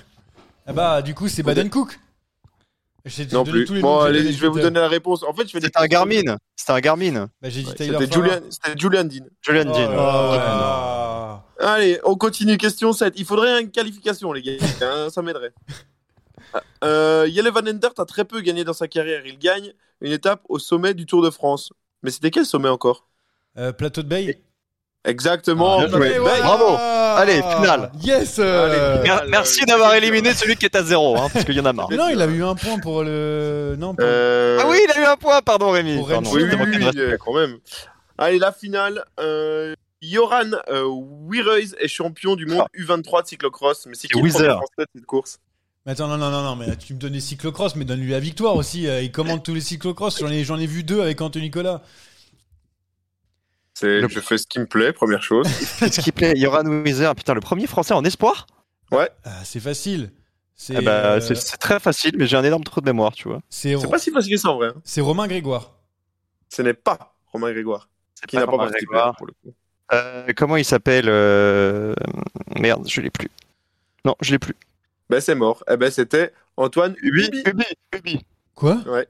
[0.67, 1.99] Ah bah, du coup, c'est Baden Cook.
[3.05, 3.65] J'ai Non plus.
[3.65, 5.23] tous les Bon, allez, je vais vous donner la réponse.
[5.23, 6.37] En fait, je des C'était un Garmin.
[6.57, 7.31] C'était un Garmin.
[7.41, 8.13] Bah, j'ai dit Ouais, Tyler C'était.
[8.13, 9.27] Julian, c'était Julian Dean.
[9.41, 9.91] Julian Oh Dean.
[9.91, 11.75] là là.
[11.75, 12.57] Allez, on continue.
[12.59, 13.15] Question 7.
[13.17, 14.53] Il faudrait une qualification, les gars.
[14.83, 15.53] hein, ça m'aiderait.
[16.85, 19.23] Euh, Jelle Van Endert a très peu gagné dans sa carrière.
[19.27, 21.73] Il gagne une étape au sommet du Tour de France.
[22.03, 23.07] Mais c'était quel sommet encore?
[23.59, 24.41] Euh, Plateau de Bay.
[25.05, 25.81] Exactement.
[25.81, 26.43] Ah, voilà.
[26.43, 26.77] Bravo.
[27.17, 27.91] Allez, finale.
[28.03, 31.55] Yes euh, Allez, Mer- Merci d'avoir éliminé celui qui est à zéro, hein, parce qu'il
[31.55, 31.89] y en a marre.
[31.91, 33.77] Mais non, il a eu un point pour le.
[33.79, 34.05] Non, pour...
[34.07, 35.97] Euh, Ah oui, il a eu un point, pardon Rémi.
[35.97, 37.59] Pour Pardon, Oui, oui, oui, quand même.
[38.19, 39.05] Allez, la finale.
[39.19, 43.87] Euh, Joran euh, Wierhuis est champion du monde U23 de cyclocross.
[43.87, 44.47] Mais c'est qui le français
[44.79, 45.39] de cette course?
[45.87, 48.21] Mais attends, non, non, non, non, mais tu me donnes les cyclocross, mais donne-lui la
[48.21, 48.83] victoire aussi.
[48.85, 50.21] Il commande tous les cyclocross.
[50.21, 51.83] J'en ai, j'en ai vu deux avec Anthony Nicolas.
[53.81, 55.47] C'est, Je fais ce qui me plaît, première chose.
[55.79, 58.47] Qu'est-ce qui plaît Yoran Weiser, putain, le premier français en espoir
[58.93, 59.09] Ouais.
[59.25, 60.13] Ah, c'est facile.
[60.55, 63.29] C'est Eh bah, euh, c'est- très facile, mais j'ai un énorme trou de mémoire, tu
[63.29, 63.41] vois.
[63.49, 64.69] c'est pas si facile que ça en vrai.
[64.69, 64.81] hein.
[64.85, 65.73] c'est Romain Grégoire.
[66.51, 67.89] Ce n'est pas Romain Grégoire.
[68.29, 69.17] Qui n'a pas Romain participé Grégoire.
[69.17, 69.55] pour le coup.
[69.93, 71.95] Euh, comment il s'appelle euh,
[72.59, 73.31] Merde, je l'ai plus.
[74.05, 74.55] Non, je l'ai plus.
[75.09, 75.65] Ben c'est mort.
[75.71, 77.43] Eh ben c'était Antoine Ubi, Ubi.
[77.47, 77.65] Ubi,
[77.97, 78.27] Ubi.
[78.55, 78.75] Quoi?
[78.87, 79.09] Ouais.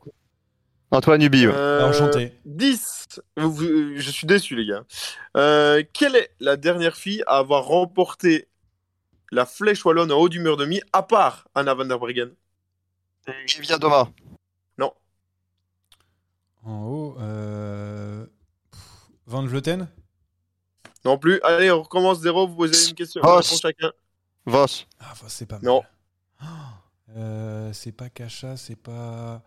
[0.92, 1.52] Antoine Ubi, ouais.
[1.54, 2.32] Euh, Enchanté.
[2.44, 3.20] 10.
[3.36, 4.84] Vous- vous- je suis déçu, les gars.
[5.36, 8.48] Euh, quelle est la dernière fille à avoir remporté
[9.30, 12.30] la flèche wallonne en haut du mur de mi, à part Anna van der Breggen?
[13.56, 14.08] Livia Doma.
[14.78, 14.92] Non.
[16.64, 18.26] En haut, euh...
[18.72, 18.80] pff,
[19.26, 19.88] Van Vleuten?
[21.04, 21.40] Non plus.
[21.42, 22.46] Allez, on recommence zéro.
[22.48, 23.22] Vous posez une question.
[23.22, 23.42] Vos.
[23.42, 23.92] chacun.
[24.44, 24.66] Vos.
[24.98, 25.64] Ah, c'est pas mal.
[25.64, 25.82] Non.
[27.16, 29.42] Euh, c'est pas Cacha, c'est pas.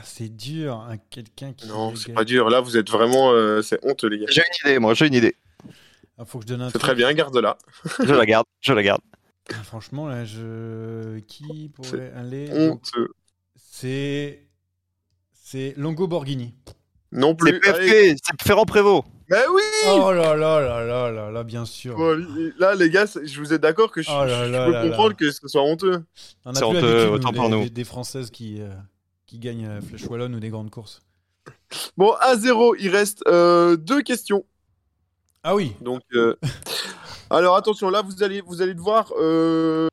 [0.00, 1.66] Ah, c'est dur, hein, quelqu'un qui.
[1.66, 2.48] Non, c'est pas dur.
[2.50, 3.32] Là, vous êtes vraiment.
[3.32, 4.26] euh, c'est honteux, les gars.
[4.30, 5.34] J'ai une idée, moi, j'ai une idée.
[6.16, 7.58] Ah, faut que je donne un C'est très bien, garde-la.
[8.04, 9.00] Je la garde, je la garde.
[9.50, 11.18] Ah, Franchement, là, je.
[11.20, 13.08] Qui pourrait aller Honteux.
[13.56, 14.44] C'est.
[15.32, 16.54] C'est Longo Borghini.
[17.12, 17.60] Non plus.
[17.64, 17.72] C'est.
[17.72, 19.04] PFP, c'est Ferrand Prévost.
[19.30, 21.96] Mais oui Oh là là là là là là, bien sûr.
[21.96, 22.16] Bon,
[22.58, 24.82] Là, les gars, je vous êtes d'accord que je, Oh là je là peux là
[24.82, 25.14] comprendre là.
[25.16, 26.02] que ce soit honteux.
[26.44, 27.62] On C'est a plus honteux, autant nous, pour des, nous.
[27.64, 28.68] des- des Françaises qui, euh,
[29.28, 31.00] qui gagnent euh, Flèche Wallonne ou des grandes courses.
[31.96, 34.44] Bon, à zéro, il reste euh, deux questions.
[35.44, 36.34] Ah oui Donc, euh,
[37.30, 39.88] alors attention, là, vous allez, vous allez devoir euh,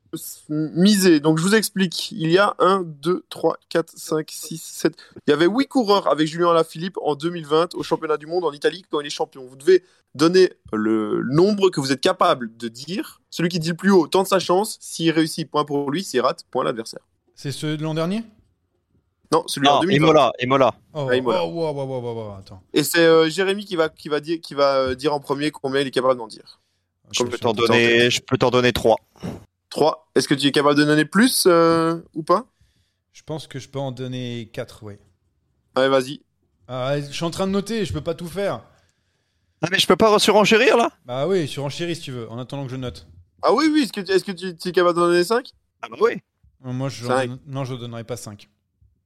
[0.50, 1.20] miser.
[1.20, 2.12] Donc, je vous explique.
[2.12, 4.96] Il y a 1, 2, 3, 4, 5, 6, 7.
[5.28, 8.54] Il y avait 8 coureurs avec Julien Alaphilippe en 2020 au championnat du monde en
[8.54, 9.46] Italie quand il est champion.
[9.46, 9.84] Vous devez
[10.16, 13.22] donner le nombre que vous êtes capable de dire.
[13.30, 14.78] Celui qui dit le plus haut tente sa chance.
[14.80, 16.04] S'il réussit, point pour lui.
[16.04, 17.02] S'il rate, point l'adversaire.
[17.36, 18.24] C'est ceux de l'an dernier?
[19.32, 19.96] Non, celui en Non, 2020.
[20.06, 20.74] Imola, Imola.
[20.94, 21.44] Oh, Ah, Imola.
[21.46, 22.62] oh, wow, wow, wow, attends.
[22.74, 25.52] Et c'est euh, Jérémy qui va, qui va, dire, qui va euh, dire en premier
[25.52, 26.60] combien il est capable d'en dire.
[27.12, 28.98] Je peux t'en donner, je peux t'en donner trois.
[29.70, 30.08] 3.
[30.16, 32.46] Est-ce que tu es capable de donner plus euh, ou pas?
[33.14, 34.94] Je pense que je peux en donner 4, oui.
[35.76, 36.22] Allez, vas-y.
[36.68, 38.62] Ah, je suis en train de noter, je peux pas tout faire.
[39.62, 40.90] Ah mais je peux pas surenchérir là?
[41.06, 43.08] Bah oui, sur enchéri si tu veux, en attendant que je note.
[43.42, 45.50] Ah oui, oui, est-ce que, tu- est-ce que tu, tu es capable d'en donner 5
[45.82, 46.22] Ah bah oui.
[46.62, 47.06] Moi, je
[47.48, 48.50] non, je donnerai pas 5.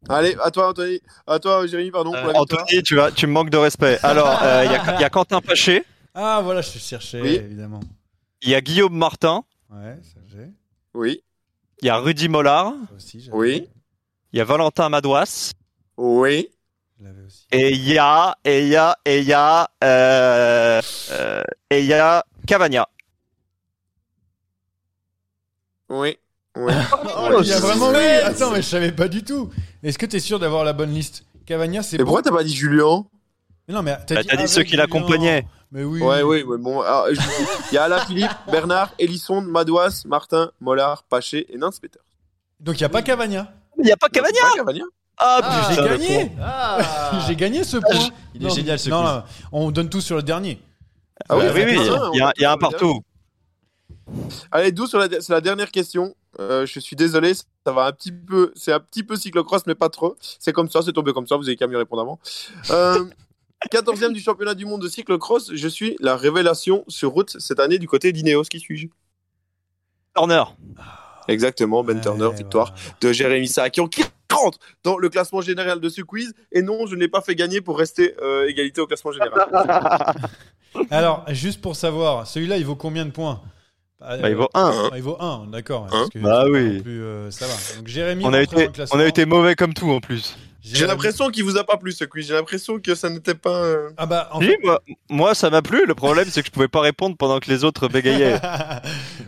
[0.08, 1.02] Allez, à toi, Anthony.
[1.28, 2.12] À toi, Jérémy, pardon.
[2.12, 2.30] pour la.
[2.30, 4.00] Euh, Anthony, tu, vas, tu me manques de respect.
[4.04, 5.84] Alors, euh, il y, a- il y a Quentin Paché,
[6.14, 7.36] Ah voilà, je cherchais, Oui.
[7.36, 7.82] évidemment.
[8.41, 10.50] il y a Guillaume Martin, Ouais, ça j'ai.
[10.93, 11.22] Oui,
[11.82, 13.68] il y a Rudy Mollard, aussi, oui,
[14.34, 15.52] il y a Valentin Madouas,
[15.97, 16.50] oui.
[17.26, 17.45] Aussi.
[17.52, 20.82] et il y a, et il y a, et il y a, euh,
[21.12, 22.88] euh, et il y a Cavagna.
[25.89, 26.18] Oui.
[26.56, 26.74] Oui.
[27.18, 28.06] Oh, il y a vraiment oui.
[28.24, 29.50] Attends, mais je savais pas du tout.
[29.84, 32.04] Est-ce que t'es sûr d'avoir la bonne liste Cavagna, c'est bon.
[32.04, 33.06] pourquoi t'as pas dit Julien
[33.68, 35.46] Mais non, mais t'as Bah, dit, ceux qui l'accompagnaient.
[35.72, 36.02] Mais oui.
[36.02, 36.82] Ouais, oui, ouais, bon.
[36.84, 37.20] je-
[37.72, 42.00] Il y a Alain Philippe, Bernard, Elisson, Madouas, Martin, Mollard, Paché et Nance Peter.
[42.60, 43.54] Donc il y a pas Cavagna.
[43.82, 44.84] Il y a pas Cavagna Pas Cavagna
[45.18, 46.32] Ah, Ah, j'ai gagné.
[46.42, 48.10] Ah J'ai gagné ce point.
[48.36, 49.12] Il est génial, ce non, quiz.
[49.12, 49.24] non,
[49.54, 50.62] on donne tout sur le dernier.
[51.30, 53.02] Ah Bah oui, oui, oui, il y a- y a, un partout.
[54.52, 56.16] Allez, d'où sur la, c'est la dernière question.
[56.40, 59.76] Euh, je suis désolé, ça va un petit peu, c'est un petit peu cyclocross, mais
[59.76, 60.16] pas trop.
[60.40, 61.36] C'est comme ça, c'est tombé comme ça.
[61.36, 62.20] Vous avez qu'à mieux répondre avant.
[62.70, 63.06] Euh,
[63.72, 65.52] 14e du championnat du monde de cyclocross.
[65.54, 68.44] Je suis la révélation sur route cette année du côté d'Ineos.
[68.44, 68.88] Qui suis-je?
[70.16, 70.44] Turner.
[71.28, 75.90] Exactement, Ben Ouais, Turner, victoire de Jérémy Sakian qui rentre dans le classement général de
[75.90, 76.34] ce quiz.
[76.52, 79.46] Et non, je ne l'ai pas fait gagner pour rester euh, égalité au classement général.
[80.90, 83.42] Alors, juste pour savoir, celui-là, il vaut combien de points?
[84.00, 84.89] Bah, il vaut un.
[84.91, 85.88] Ah, il vaut 1, d'accord.
[86.16, 86.82] Bah oui.
[86.82, 87.54] plus, euh, ça va.
[87.78, 90.38] Donc Jérémy, On a, été, on a été mauvais comme tout en plus.
[90.62, 92.28] J'ai l'impression qu'il vous a pas plu ce quiz.
[92.28, 93.64] J'ai l'impression que ça n'était pas.
[93.64, 95.86] euh, Ah bah, en Si, moi, moi, ça m'a plu.
[95.88, 98.34] Le problème, c'est que je pouvais pas répondre pendant que les autres bégayaient.
[98.34, 98.39] ouais,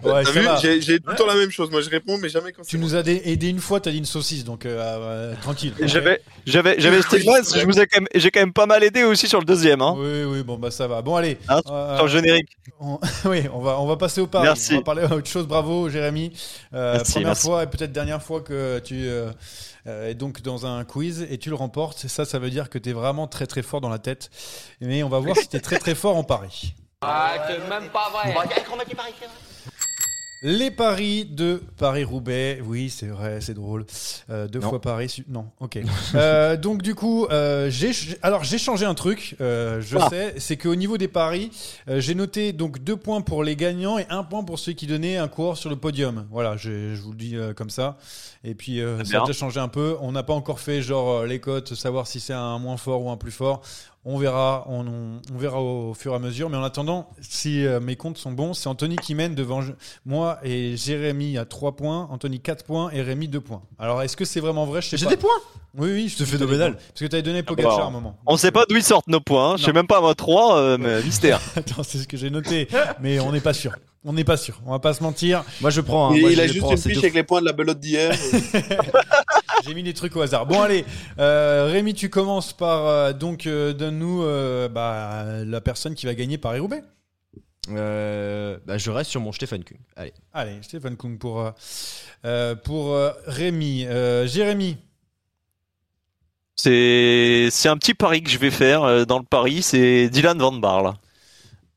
[0.03, 0.57] T'as ça vu va.
[0.57, 1.71] J'ai j'ai tout le temps la même chose.
[1.71, 3.91] Moi, je réponds, mais jamais quand c'est Tu nous as dé- aidé une fois, t'as
[3.91, 5.73] dit une saucisse, donc euh, euh, tranquille.
[5.81, 8.65] J'avais, j'avais, j'avais stigma, parce que je vous ai quand même, j'ai quand même pas
[8.65, 9.95] mal aidé aussi sur le deuxième, hein.
[9.97, 11.01] Oui, oui, bon bah ça va.
[11.01, 11.37] Bon allez.
[11.47, 12.49] Hein, euh, sur le générique.
[12.79, 14.43] on- oui, on va, on va passer au pari.
[14.45, 14.73] Merci.
[14.73, 15.47] On va parler autre chose.
[15.47, 16.33] Bravo, Jérémy.
[16.73, 17.45] Euh, Merci, première merci.
[17.47, 19.31] fois et peut-être dernière fois que tu euh,
[19.87, 22.07] euh, es donc dans un quiz et tu le remportes.
[22.07, 24.29] Ça, ça veut dire que tu es vraiment très très fort dans la tête.
[24.79, 26.75] Mais on va voir si tu es très très fort en pari.
[27.01, 28.33] Ah, c'est même pas vrai.
[30.43, 32.61] Les paris de Paris-Roubaix.
[32.65, 33.85] Oui, c'est vrai, c'est drôle.
[34.31, 34.69] Euh, deux Non.
[34.69, 35.23] fois Paris.
[35.27, 35.77] Non, ok.
[36.15, 37.91] Euh, donc, du coup, euh, j'ai
[38.23, 39.35] alors j'ai changé un truc.
[39.39, 40.09] je Ah.
[40.09, 41.51] sais, c'est qu'au niveau des paris,
[41.87, 45.17] j'ai noté donc deux points pour les gagnants et un point pour ceux qui donnaient
[45.17, 46.25] un coureur sur le podium.
[46.31, 47.97] Voilà, je, je vous le dis comme ça.
[48.43, 49.95] Et puis, Très ça a déjà changé un peu.
[50.01, 53.11] On n'a pas encore fait genre les cotes, savoir si c'est un moins fort ou
[53.11, 53.61] un plus fort.
[54.03, 56.49] On verra, on, on- on verra au, fur et à mesure.
[56.49, 59.73] Mais en attendant, si euh, mes comptes sont bons, c'est Anthony qui mène devant je-
[60.05, 63.61] moi et Jérémy à 3 points, Anthony 4 points et Rémi 2 points.
[63.77, 64.81] Alors, est-ce que c'est vraiment vrai?
[64.81, 65.11] J'ai pas.
[65.11, 65.29] des points
[65.77, 66.73] Oui, oui, je te fais phénoménal.
[66.75, 68.17] Parce que tu avais donné Pogacar bah, à un moment.
[68.25, 69.57] On sait pas d'où ils sortent nos points, hein.
[69.57, 71.39] je sais même pas à moi 3, mais mystère.
[71.55, 72.67] Attends, c'est ce que j'ai noté.
[73.01, 73.71] mais on n'est pas sûr.
[74.03, 74.59] On n'est pas sûr.
[74.65, 75.43] On va pas se mentir.
[75.61, 76.07] Moi, je prends.
[76.11, 76.17] hein.
[76.19, 78.11] Moi, il je a juste prends, une fiche avec les points de la belote d'hier.
[79.63, 80.47] J'ai mis des trucs au hasard.
[80.47, 80.85] Bon, allez.
[81.19, 82.87] Euh, Rémi, tu commences par.
[82.87, 86.81] euh, donc, euh, donne-nous euh, bah, la personne qui va gagner Paris-Roubaix.
[87.69, 89.77] Euh, bah, je reste sur mon Stefan Kung.
[89.95, 90.13] Allez.
[90.33, 91.51] Allez, Stéphane Kung pour,
[92.63, 93.85] pour euh, Rémi.
[93.85, 94.77] Euh, Jérémy.
[96.55, 100.51] C'est c'est un petit pari que je vais faire dans le pari, c'est Dylan Van
[100.51, 100.93] Barle.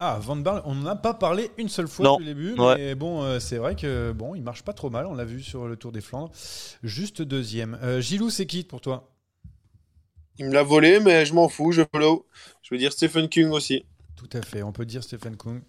[0.07, 2.13] Ah, Van Barle, on n'en a pas parlé une seule fois Non.
[2.19, 2.77] depuis le début, Ouais.
[2.77, 5.43] mais bon, euh, c'est vrai que bon, il marche pas trop mal, on l'a vu
[5.43, 6.31] sur le Tour des Flandres.
[6.83, 7.79] Juste deuxième.
[7.83, 9.11] Euh, Gilou, c'est qui pour toi?
[10.39, 12.27] Il me l'a volé, mais je m'en fous, je follow.
[12.63, 13.87] Je veux dire Stephen King aussi.
[14.17, 15.63] Tout à fait, on peut dire Stephen Kung.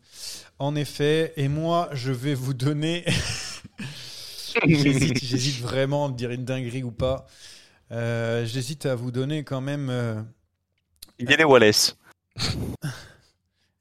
[0.60, 3.06] En effet, et moi, je vais vous donner.
[4.66, 7.26] j'hésite, j'hésite vraiment de dire une dinguerie ou pas.
[7.92, 9.90] Euh, j'hésite à vous donner quand même.
[9.90, 10.22] euh,
[11.20, 11.96] Il y a les Wallace.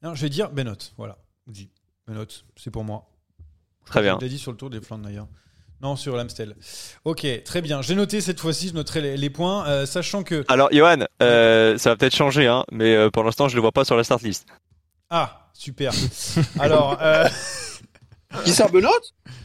[0.05, 0.75] Non, je vais dire Benot.
[0.97, 1.71] Voilà, dis
[2.07, 3.09] Benot, c'est pour moi.
[3.87, 4.17] Très bien.
[4.19, 5.27] Je l'ai dit sur le Tour des Flandres d'ailleurs.
[5.81, 6.55] Non, sur l'Amstel.
[7.05, 7.81] Ok, très bien.
[7.81, 10.45] J'ai noté cette fois-ci, je noterai les, les points, euh, sachant que.
[10.47, 13.71] Alors, Johan, euh, ça va peut-être changer, hein, mais euh, pour l'instant, je le vois
[13.71, 14.45] pas sur la start list.
[15.09, 15.91] Ah, super.
[16.59, 16.99] Alors.
[17.01, 17.27] euh,
[18.43, 18.91] Qui ça, Benoît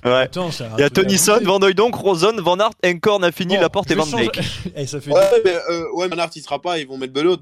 [0.05, 0.13] Ouais.
[0.13, 1.45] Attends, Il y a monter.
[1.45, 4.41] Van Hooydonk, Rosen, Van Aert, Encorn, Affini, Bon, Laporte et Van Dijk.
[4.77, 7.13] Eh, ça fait Ouais, mais, euh, ouais, mais Nart, il sera pas, ils vont mettre
[7.15, 7.37] Benoît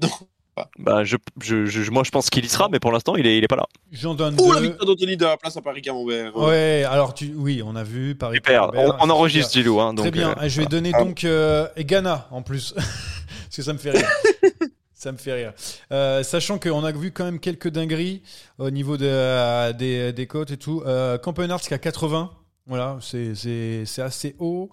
[0.59, 0.69] dedans.
[0.79, 3.37] Bah, je, je, je- moi, je pense qu'il y sera, mais pour l'instant, il est,
[3.37, 3.65] il est pas là.
[3.91, 6.35] J'en donne Ouh, la victoire d'Anthony de la place à Paris-Camembert.
[6.37, 8.35] Ouais, alors tu, oui, on a vu Paris.
[8.37, 8.65] Super.
[8.69, 9.63] On, Camembert, enregistre, super.
[9.63, 9.79] Gilou.
[9.81, 10.35] Hein, donc, Très bien.
[10.41, 11.03] euh, je vais donner Ah.
[11.03, 14.07] donc euh, et Ghana en plus, parce que ça me fait rire.
[14.93, 15.53] ça me fait rire.
[15.91, 18.21] Euh, sachant qu'on a vu quand même quelques dingueries
[18.57, 20.83] au niveau de, euh, des, des côtes et tout.
[20.85, 22.31] Euh, Campenarts qui a 80.
[22.67, 24.69] Voilà, c'est c'est- c'est assez haut.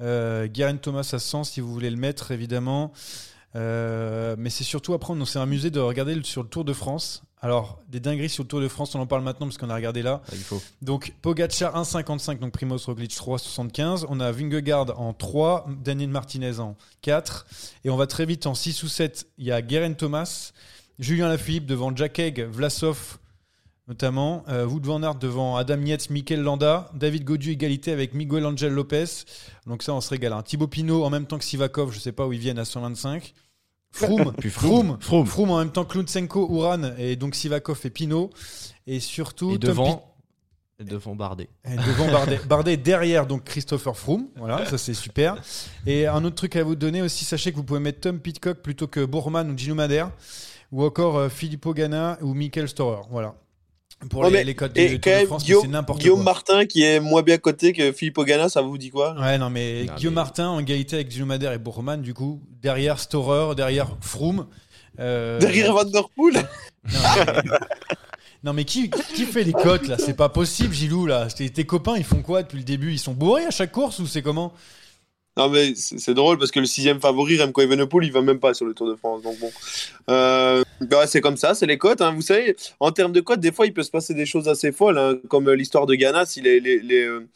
[0.00, 2.92] Euh, Guerin Thomas à 100 si vous voulez le mettre évidemment.
[3.56, 7.22] Euh, mais c'est surtout après on s'est amusé de regarder sur le Tour de France.
[7.40, 9.74] Alors des dingueries sur le Tour de France, on en parle maintenant parce qu'on a
[9.74, 10.20] regardé là.
[10.32, 10.60] Il faut.
[10.82, 14.06] Donc Pogacar 1,55, donc Primoz Roglic 3,75.
[14.08, 17.46] On a Vingegaard en 3, Daniel Martinez en 4.
[17.84, 19.26] Et on va très vite en 6 ou 7.
[19.38, 20.52] Il y a Guerin Thomas,
[20.98, 23.18] Julien Lafilippe devant Jack Egg, Vlasov
[23.88, 28.44] notamment, euh, Wout van Aert devant Adam Yates, Mikel Landa, David Godu égalité avec Miguel
[28.44, 29.04] Angel Lopez.
[29.66, 30.32] Donc ça, on se régale.
[30.32, 30.42] hein.
[30.42, 33.32] Thibaut Pinot en même temps que Sivakov, je sais pas où ils viennent à 125.
[33.92, 35.26] Froome, Puis Froome, Froome.
[35.26, 38.30] Froome, en même temps que Lutsenko, Uran et donc Sivakov et Pinot.
[38.86, 40.14] Et surtout, Et Tom devant,
[40.78, 41.48] devant Bardet.
[41.64, 42.40] et devant Bardet.
[42.48, 44.28] Bardet derrière donc Christopher Froome.
[44.36, 45.36] Voilà, ça c'est super.
[45.86, 48.58] Et un autre truc à vous donner aussi, sachez que vous pouvez mettre Tom Pitcock
[48.58, 50.10] plutôt que Bourman ou Gino Madère.
[50.72, 53.02] Ou encore euh, Filippo Ganna ou Michael Storer.
[53.10, 53.34] Voilà.
[54.10, 56.00] Pour Ouais, les, mais- les codes et de, quand Tour de même, France, c'est n'importe
[56.00, 56.24] Guillaume quoi.
[56.24, 59.14] Martin qui est moins bien coté que Philippe Ogana, ça vous dit quoi?
[59.18, 62.12] Ouais, non, mais Non, Guillaume mais- Martin en égalité avec Gino Madère et Bourman, du
[62.14, 64.46] coup, derrière Storer, derrière Froome.
[65.00, 66.34] euh, Derrière Van Der Poel?
[66.34, 67.42] Non, mais,
[68.44, 69.96] non, mais qui, qui fait les cotes là?
[69.98, 71.26] C'est pas possible, Gilou là.
[71.28, 72.92] Tes, tes copains, ils font quoi depuis le début?
[72.92, 74.52] Ils sont bourrés à chaque course ou c'est comment?
[75.36, 78.54] Non mais c'est drôle parce que le sixième favori Remco Evenepoel il va même pas
[78.54, 79.50] sur le Tour de France donc bon
[80.08, 82.12] euh, bah c'est comme ça c'est les cotes hein.
[82.12, 84.72] vous savez en termes de cotes des fois il peut se passer des choses assez
[84.72, 87.28] folles hein, comme euh, l'histoire de Ghana si les, euh,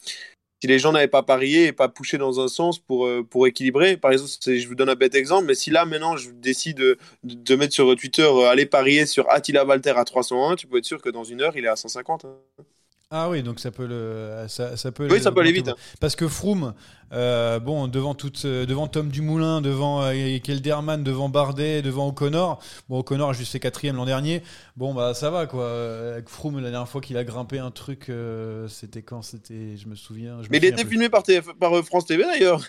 [0.63, 3.99] si les gens n'avaient pas parié et pas poussé dans un sens pour, pour équilibrer
[3.99, 6.99] par exemple je vous donne un bête exemple mais si là maintenant je décide de,
[7.25, 11.03] de, mettre sur Twitter aller parier sur Attila Valter à 301 tu peux être sûr
[11.03, 12.65] que dans une heure il est à 150 hein.
[13.13, 15.09] Ah oui, donc ça peut le, ça, ça peut.
[15.11, 15.75] Oui, ça peut aller vite, hein.
[15.99, 16.75] Parce que Froome,
[17.13, 22.63] euh, bon, devant toute, euh, devant Tom Dumoulin, devant euh, Kelderman, devant Bardet, devant O'Connor.
[22.89, 24.45] Bon, O'Connor a juste fait quatrième l'an dernier.
[24.77, 26.13] Bon, bah ça va quoi.
[26.13, 29.23] Avec Froome, la dernière fois qu'il a grimpé un truc, euh, c'était quand?
[29.23, 30.37] C'était, je me souviens.
[30.43, 32.63] je me mais il était filmé par, TF par France TV d'ailleurs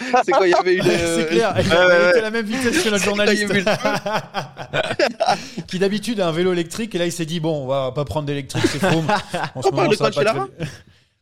[0.24, 2.12] c'est quoi il y avait une euh, C'est clair, il ouais, a- il ouais, était
[2.14, 2.18] ouais.
[2.18, 3.50] à la même vitesse que notre Quand journaliste.
[3.50, 3.64] avait
[5.68, 8.04] qui d'habitude a un vélo électrique et là il s'est dit bon on va pas
[8.04, 8.82] prendre d'électrique c'est.
[9.54, 10.68] En ce On parle moment, de pas Cancellara très-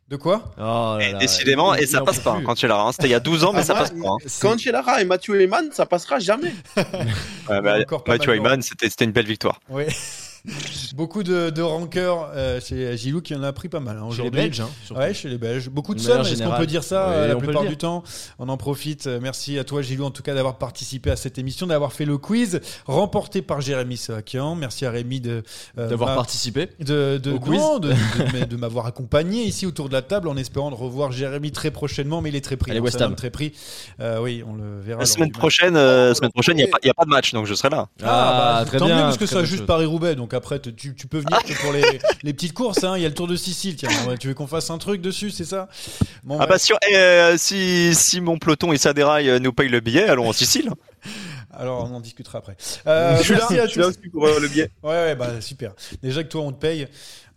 [0.08, 2.80] De quoi Oh là là, Décidément, et ça passe pas quand l'as.
[2.80, 2.92] Hein.
[2.92, 3.96] C'était il y a 12 ans, mais Ah, ça passe pas.
[4.08, 4.16] hein.
[4.40, 6.52] Cancellara et Mathieu Lehmann, ça passera jamais.
[6.76, 9.60] Ouais, bah, Mathieu c'était c'était une belle victoire.
[9.68, 9.84] Oui.
[10.96, 14.16] Beaucoup de, de rancœur euh, chez Gilou qui en a pris pas mal hein, Chez
[14.16, 14.40] les aujourd'hui.
[14.40, 15.00] Belges, hein, surtout.
[15.00, 15.68] Ouais, chez les Belges.
[15.68, 16.60] Beaucoup de De manière est-ce qu'on générale.
[16.60, 17.70] peut dire ça Oui, euh, la on peut le plupart dire.
[17.70, 18.02] du temps
[18.38, 19.06] On en profite.
[19.06, 22.04] Euh, Merci à toi Gilou en tout cas d'avoir participé à cette émission, d'avoir fait
[22.04, 24.54] le quiz remporté par Jérémy Sakian.
[24.54, 25.42] Merci à Rémi de
[25.78, 26.68] euh, D'avoir m'a- participé.
[26.80, 27.58] de, de, Au quiz.
[27.60, 31.12] non, de, de- de m'avoir accompagné ici autour de la table en espérant de revoir
[31.12, 32.70] Jérémy très prochainement, mais il est très pris.
[32.70, 33.12] Allez, hein, West c'est un Ham.
[33.12, 33.52] homme très pris.
[34.00, 34.98] Euh, oui, on le verra.
[35.00, 35.38] La lors semaine du match.
[35.38, 37.46] prochaine, euh, semaine prochaine, il n'y a, pas- il y a pas de match, donc
[37.46, 37.88] je serai là.
[38.02, 39.66] Ah, bah, très tant bien, mieux parce que très ça bonne juste chose.
[39.66, 41.82] Paris-Roubaix, donc après tu, tu peux venir que pour les,
[42.22, 42.82] les petites courses.
[42.84, 42.96] hein.
[42.96, 43.90] Il y a le Tour de Sicile, tiens.
[44.18, 45.68] Tu veux qu'on fasse un truc dessus, c'est ça?
[46.24, 46.48] Bon, Ah ouais.
[46.48, 50.28] bah si, euh, si, si mon peloton et Saderail euh, nous payent le billet, allons
[50.28, 50.70] en Sicile.
[51.50, 52.56] Alors on en discutera après.
[52.86, 54.70] Euh, Je suis là, merci à je suis là aussi pour euh, le biais.
[54.82, 55.72] Ouais, ouais, bah super.
[56.02, 56.86] Déjà que toi on te paye,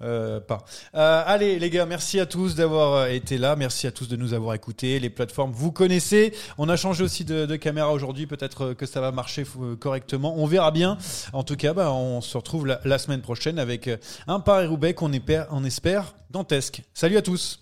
[0.01, 0.65] euh, pas.
[0.95, 4.15] Euh, allez les gars, merci à tous d'avoir euh, été là, merci à tous de
[4.15, 4.99] nous avoir écoutés.
[4.99, 6.33] Les plateformes, vous connaissez.
[6.57, 9.45] On a changé aussi de, caméra aujourd'hui, peut-être que ça va marcher
[9.79, 10.35] correctement.
[10.37, 10.97] On verra bien.
[11.33, 13.89] En tout cas, bah, on se retrouve la, semaine prochaine avec
[14.27, 16.83] un Paris Roubaix qu'on espère, on espère dantesque.
[16.93, 17.61] Salut à tous.